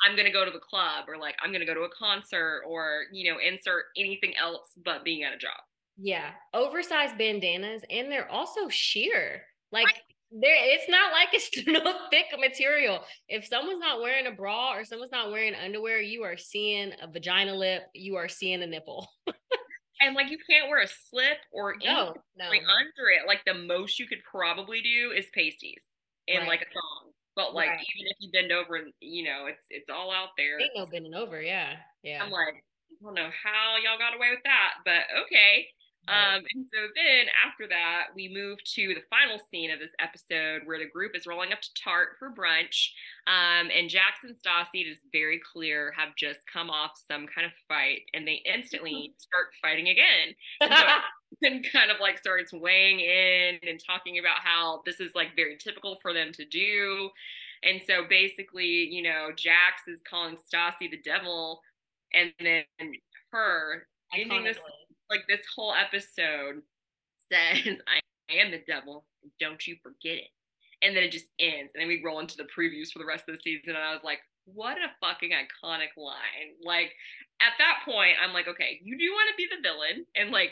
[0.06, 3.06] I'm gonna go to the club or like I'm gonna go to a concert or
[3.12, 5.58] you know, insert anything else but being at a job.
[5.98, 6.32] Yeah.
[6.54, 9.44] Oversized bandanas and they're also sheer.
[9.72, 9.88] Like
[10.42, 13.00] there it's not like it's no thick material.
[13.30, 17.08] If someone's not wearing a bra or someone's not wearing underwear, you are seeing a
[17.08, 19.08] vagina lip, you are seeing a nipple.
[20.02, 22.46] and like you can't wear a slip or no, no.
[22.46, 23.28] under it.
[23.28, 25.82] Like the most you could probably do is pasties
[26.28, 26.48] and right.
[26.48, 27.12] like a thong.
[27.36, 27.80] But like right.
[27.80, 30.60] even if you bend over and you know, it's it's all out there.
[30.60, 31.76] Ain't no bending over, yeah.
[32.04, 32.24] Yeah.
[32.24, 35.68] I'm like, I don't know how y'all got away with that, but okay.
[36.08, 40.62] Um, and so then after that, we move to the final scene of this episode
[40.66, 42.92] where the group is rolling up to Tart for brunch.
[43.28, 47.46] Um, and Jax and Stassi, it is very clear, have just come off some kind
[47.46, 50.36] of fight and they instantly start fighting again.
[50.62, 50.86] And, so
[51.48, 55.58] and kind of like starts weighing in and talking about how this is like very
[55.58, 57.10] typical for them to do.
[57.64, 61.62] And so basically, you know, Jax is calling Stassi the devil,
[62.14, 62.64] and then
[63.32, 64.58] her ending this
[65.10, 66.62] like this whole episode
[67.32, 68.00] says, I,
[68.30, 69.06] I am the devil,
[69.40, 70.32] don't you forget it.
[70.82, 71.72] And then it just ends.
[71.74, 73.70] And then we roll into the previews for the rest of the season.
[73.70, 76.54] And I was like, what a fucking iconic line.
[76.64, 76.92] Like
[77.42, 80.06] at that point, I'm like, okay, you do want to be the villain.
[80.16, 80.52] And like,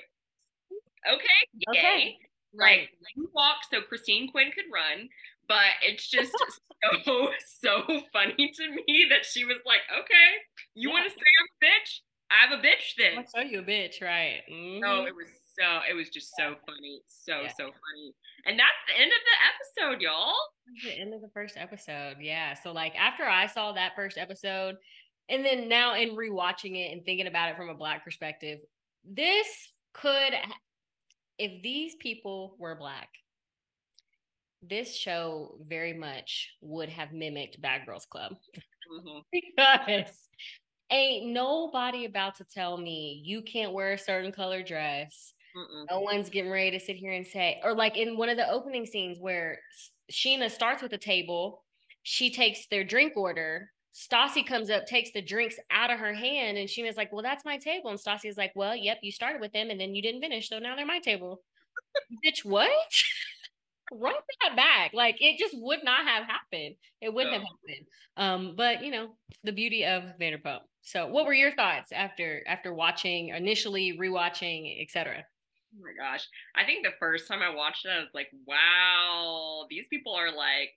[1.06, 1.40] okay,
[1.74, 1.80] yay.
[1.80, 2.18] Okay.
[2.56, 2.88] Right.
[3.02, 5.10] Like you walk so Christine Quinn could run.
[5.48, 6.32] But it's just
[7.06, 7.30] so,
[7.62, 7.84] so
[8.14, 10.30] funny to me that she was like, okay,
[10.74, 10.94] you yeah.
[10.94, 12.00] want to say I'm a bitch?
[12.32, 13.20] I have a bitch then.
[13.20, 14.42] I'll show you a bitch, right?
[14.52, 14.80] Mm-hmm.
[14.80, 15.28] No, it was
[15.60, 17.02] so it was just so funny.
[17.08, 17.50] So, yeah.
[17.50, 18.14] so funny.
[18.46, 20.34] And that's the end of the episode, y'all.
[20.84, 22.18] The end of the first episode.
[22.20, 22.56] Yeah.
[22.56, 24.76] So like after I saw that first episode,
[25.30, 28.60] and then now in rewatching it and thinking about it from a black perspective,
[29.06, 29.48] this
[29.94, 30.34] could
[31.38, 33.10] if these people were black,
[34.62, 38.34] this show very much would have mimicked Bad Girls Club.
[38.92, 39.20] Mm-hmm.
[39.32, 40.30] because
[40.94, 45.34] ain't nobody about to tell me you can't wear a certain color dress.
[45.56, 45.86] Mm-mm.
[45.90, 48.50] No one's getting ready to sit here and say, or like in one of the
[48.50, 49.60] opening scenes where
[50.12, 51.64] Scheana starts with a table,
[52.04, 53.70] she takes their drink order.
[53.94, 57.46] Stassi comes up, takes the drinks out of her hand, and Scheana's like, Well, that's
[57.46, 57.92] my table.
[57.92, 60.50] And Stassi's like, Well, yep, you started with them and then you didn't finish.
[60.50, 61.42] So now they're my table.
[62.26, 62.72] Bitch, what?
[63.92, 64.92] Run that back.
[64.94, 66.76] Like it just would not have happened.
[67.02, 67.40] It wouldn't no.
[67.40, 67.88] have happened.
[68.18, 69.10] Um, but you know,
[69.44, 70.62] the beauty of Vanderpump.
[70.84, 75.26] So, what were your thoughts after after watching initially, rewatching, etc.?
[75.76, 79.66] Oh my gosh, I think the first time I watched it, I was like, "Wow,
[79.70, 80.72] these people are like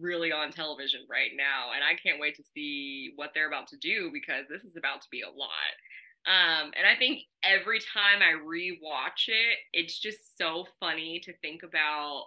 [0.00, 3.76] really on television right now, and I can't wait to see what they're about to
[3.76, 5.74] do because this is about to be a lot."
[6.26, 11.62] Um, and I think every time I rewatch it, it's just so funny to think
[11.62, 12.26] about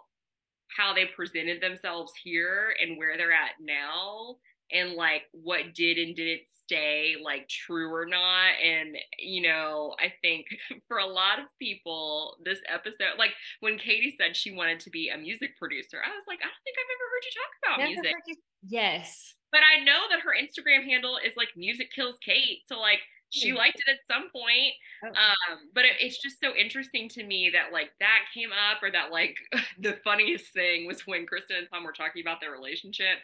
[0.78, 4.38] how they presented themselves here and where they're at now
[4.74, 8.54] and like what did and didn't stay like true or not.
[8.64, 10.46] And you know i think
[10.88, 15.10] for a lot of people this episode like when katie said she wanted to be
[15.10, 17.78] a music producer i was like i don't think i've ever heard you talk about
[17.88, 18.38] music.
[18.68, 19.36] yes.
[19.52, 22.60] But i know that her instagram handle is like music kills kate.
[22.68, 23.00] So like
[23.30, 23.58] she hmm.
[23.58, 24.74] liked it at some point.
[25.04, 25.08] Oh.
[25.08, 28.92] um but it, it's just so interesting to me that like that came up or
[28.92, 29.36] that like
[29.80, 33.20] the funniest thing was when kristen and tom were talking about their relationship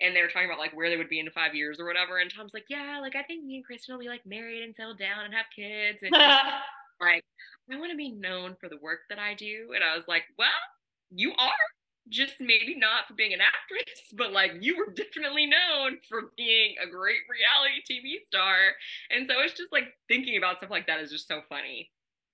[0.00, 2.18] and they were talking about like where they would be in five years or whatever.
[2.18, 4.74] And Tom's like, yeah, like I think me and Kristen will be like married and
[4.74, 5.98] settled down and have kids.
[6.02, 6.12] And
[7.00, 7.24] like,
[7.70, 9.72] I want to be known for the work that I do.
[9.74, 10.48] And I was like, well,
[11.10, 11.52] you are
[12.08, 16.74] just maybe not for being an actress, but like you were definitely known for being
[16.82, 18.56] a great reality TV star.
[19.10, 21.90] And so it's just like thinking about stuff like that is just so funny.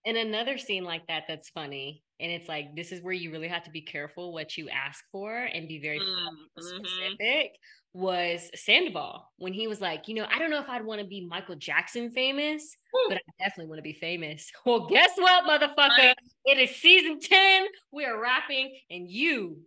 [0.06, 3.48] And another scene like that that's funny and it's like this is where you really
[3.48, 6.60] have to be careful what you ask for and be very mm-hmm.
[6.60, 7.52] specific
[7.92, 11.06] was sandoval when he was like you know i don't know if i'd want to
[11.06, 13.00] be michael jackson famous Woo.
[13.08, 14.50] but i definitely want to be famous.
[14.66, 16.12] Well guess what motherfucker?
[16.44, 19.58] It is season 10 we are rapping and you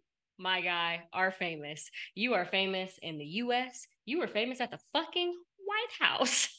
[0.42, 1.92] my guy are famous.
[2.16, 5.34] You are famous in the us you are famous at the fucking
[5.66, 6.48] white house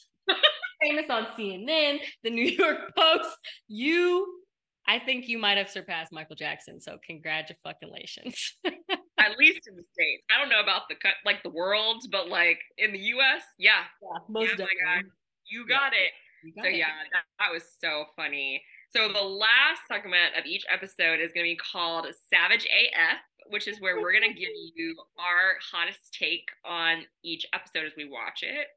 [0.81, 3.29] famous on CNN, the New York Post.
[3.67, 4.41] You
[4.87, 6.81] I think you might have surpassed Michael Jackson.
[6.81, 8.55] So congratulations.
[8.65, 10.23] At least in the States.
[10.35, 13.83] I don't know about the cut like the world, but like in the US, yeah.
[14.01, 14.75] Yeah, most yeah, definitely.
[14.85, 15.05] My God.
[15.45, 15.99] You got yeah.
[15.99, 16.11] it.
[16.43, 16.75] You got so it.
[16.75, 18.63] yeah, that, that was so funny.
[18.89, 23.67] So the last segment of each episode is going to be called Savage AF, which
[23.67, 28.09] is where we're going to give you our hottest take on each episode as we
[28.09, 28.67] watch it.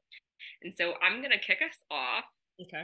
[0.63, 2.25] And so I'm going to kick us off.
[2.61, 2.83] Okay.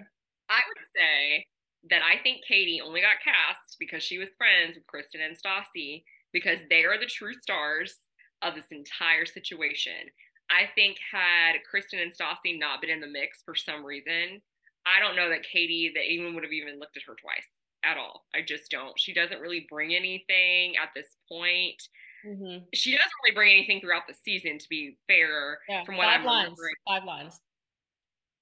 [0.50, 1.46] I would say
[1.90, 6.04] that I think Katie only got cast because she was friends with Kristen and Stassi
[6.34, 7.96] because they are the true stars
[8.42, 10.10] of this entire situation.
[10.50, 14.42] I think had Kristen and Stassi not been in the mix for some reason,
[14.86, 17.48] I don't know that Katie that anyone would have even looked at her twice
[17.86, 18.26] at all.
[18.36, 19.00] I just don't.
[19.00, 21.82] She doesn't really bring anything at this point.
[22.26, 22.66] Mm-hmm.
[22.74, 25.60] She doesn't really bring anything throughout the season, to be fair.
[25.70, 26.76] Yeah, from what five I'm lines, remembering.
[26.88, 27.40] five lines,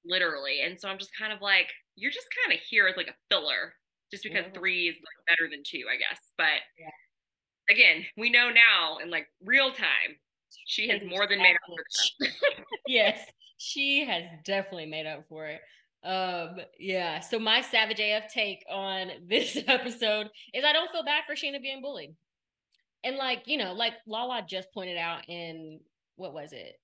[0.05, 0.61] literally.
[0.63, 3.15] And so I'm just kind of like, you're just kind of here as like a
[3.29, 3.73] filler,
[4.11, 4.57] just because mm-hmm.
[4.57, 6.19] three is like better than two, I guess.
[6.37, 7.73] But yeah.
[7.73, 10.17] again, we know now in like real time,
[10.65, 12.31] she has more than made up for it.
[12.87, 13.19] yes,
[13.57, 15.61] she has definitely made up for it.
[16.03, 17.19] Um, yeah.
[17.19, 21.61] So my Savage AF take on this episode is I don't feel bad for Scheana
[21.61, 22.15] being bullied.
[23.03, 25.79] And like, you know, like Lala just pointed out in
[26.15, 26.75] what was it?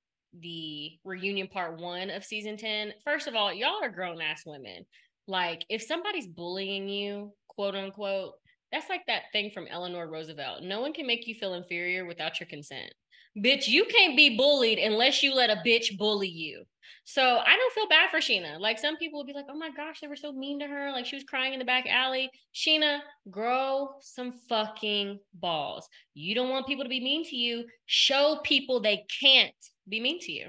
[0.41, 2.93] The reunion part one of season 10.
[3.03, 4.86] First of all, y'all are grown ass women.
[5.27, 8.33] Like, if somebody's bullying you, quote unquote,
[8.71, 10.63] that's like that thing from Eleanor Roosevelt.
[10.63, 12.91] No one can make you feel inferior without your consent.
[13.38, 16.63] Bitch, you can't be bullied unless you let a bitch bully you.
[17.03, 18.59] So I don't feel bad for Scheana.
[18.59, 20.91] Like some people would be like, oh my gosh, they were so mean to her.
[20.91, 22.29] Like she was crying in the back alley.
[22.53, 25.88] Scheana, grow some fucking balls.
[26.13, 27.65] You don't want people to be mean to you.
[27.86, 29.53] Show people they can't
[29.88, 30.47] be mean to you.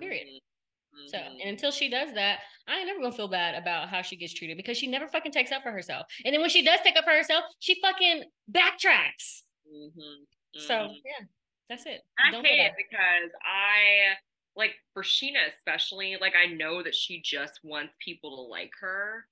[0.00, 0.26] Period.
[0.26, 1.08] Mm-hmm.
[1.08, 4.16] So, and until she does that, I ain't never gonna feel bad about how she
[4.16, 6.06] gets treated because she never fucking takes up for herself.
[6.24, 9.42] And then when she does take up for herself, she fucking backtracks.
[9.68, 10.00] Mm-hmm.
[10.00, 10.60] Mm-hmm.
[10.60, 11.26] So, yeah,
[11.68, 12.00] that's it.
[12.18, 14.14] I Don't hate it because I
[14.56, 19.26] like for Scheana especially, like I know that she just wants people to like her.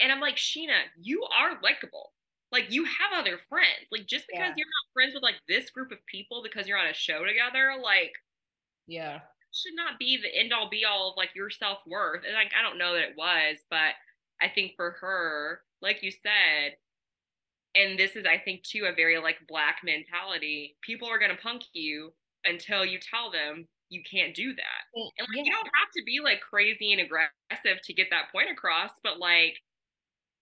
[0.00, 2.12] And I'm like, Scheana, you are likable.
[2.50, 3.88] Like you have other friends.
[3.92, 4.54] Like just because yeah.
[4.56, 7.74] you're not friends with like this group of people because you're on a show together,
[7.82, 8.12] like
[8.86, 9.20] yeah.
[9.52, 12.22] Should not be the end all be all of like your self worth.
[12.26, 13.94] And like I don't know that it was, but
[14.42, 16.76] I think for her, like you said,
[17.74, 20.76] and this is I think too a very like black mentality.
[20.82, 22.12] People are gonna punk you
[22.44, 24.82] until you tell them you can't do that.
[24.94, 25.42] And like, yeah.
[25.44, 29.18] you don't have to be like crazy and aggressive to get that point across, but
[29.18, 29.54] like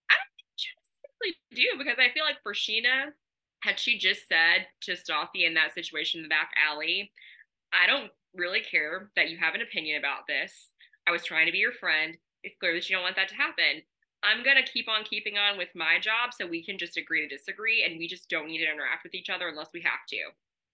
[0.09, 0.33] I don't
[1.21, 3.13] think you do because I feel like for Scheana,
[3.61, 7.11] had she just said to Stassi in that situation in the back alley,
[7.71, 10.71] I don't really care that you have an opinion about this.
[11.07, 12.15] I was trying to be your friend.
[12.43, 13.81] It's clear that you don't want that to happen.
[14.23, 17.27] I'm going to keep on keeping on with my job so we can just agree
[17.27, 20.05] to disagree and we just don't need to interact with each other unless we have
[20.09, 20.17] to.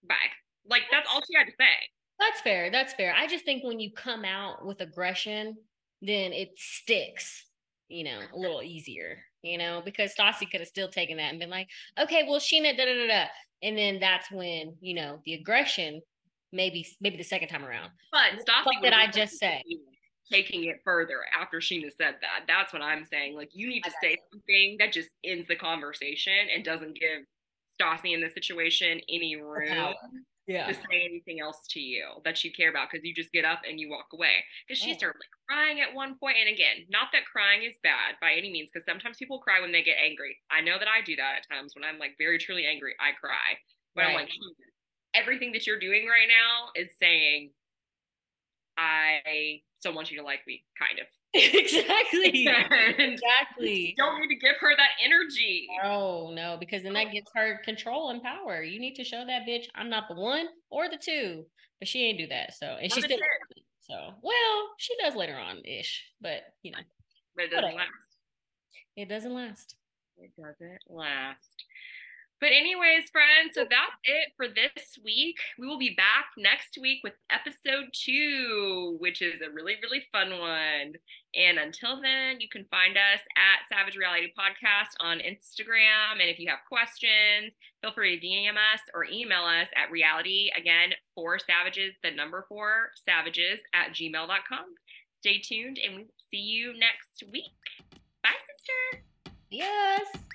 [0.07, 0.15] Bye.
[0.67, 1.89] Like, that's all she had to say.
[2.19, 2.69] That's fair.
[2.69, 3.13] That's fair.
[3.15, 5.55] I just think when you come out with aggression,
[6.01, 7.45] then it sticks,
[7.87, 11.39] you know, a little easier, you know, because Stassi could have still taken that and
[11.39, 11.67] been like,
[11.99, 13.25] okay, well, Scheana, da da da da.
[13.63, 16.01] And then that's when, you know, the aggression,
[16.51, 17.91] maybe, maybe the second time around.
[18.11, 19.63] But Stassi, what did I just say?
[20.31, 22.45] Taking it further after Scheana said that.
[22.47, 23.35] That's what I'm saying.
[23.35, 27.25] Like, you need to say something that just ends the conversation and doesn't give
[27.79, 29.95] Stassi in the situation any room
[30.49, 30.67] yeah.
[30.67, 33.61] to say anything else to you that you care about because you just get up
[33.67, 34.43] and you walk away.
[34.67, 34.97] Because she oh.
[34.97, 36.35] started like crying at one point.
[36.35, 39.61] point, and again, not that crying is bad by any means, because sometimes people cry
[39.61, 40.37] when they get angry.
[40.49, 43.13] I know that I do that at times when I'm like very truly angry, I
[43.13, 43.61] cry.
[43.95, 44.09] But right.
[44.09, 44.53] I'm like, hmm,
[45.13, 47.51] everything that you're doing right now is saying,
[48.77, 51.05] I still want you to like me, kind of.
[51.33, 52.47] exactly.
[52.97, 53.93] exactly.
[53.97, 55.67] Don't need to give her that energy.
[55.83, 58.63] Oh no, because then that gives her control and power.
[58.63, 61.45] You need to show that bitch I'm not the one or the two,
[61.79, 62.55] but she ain't do that.
[62.55, 63.19] So and she's still
[63.81, 66.79] so well, she does later on ish, but you know,
[67.35, 67.89] but it doesn't last.
[68.95, 69.75] It doesn't last.
[70.17, 71.63] It doesn't last.
[72.41, 75.35] But, anyways, friends, so that's it for this week.
[75.57, 80.39] We will be back next week with episode two, which is a really, really fun
[80.39, 80.93] one.
[81.35, 86.19] And until then, you can find us at Savage Reality Podcast on Instagram.
[86.19, 90.49] And if you have questions, feel free to DM us or email us at reality
[90.57, 94.65] again for savages, the number four savages at gmail.com.
[95.19, 97.51] Stay tuned and we'll see you next week.
[98.23, 99.03] Bye, sister.
[99.49, 100.28] Yes.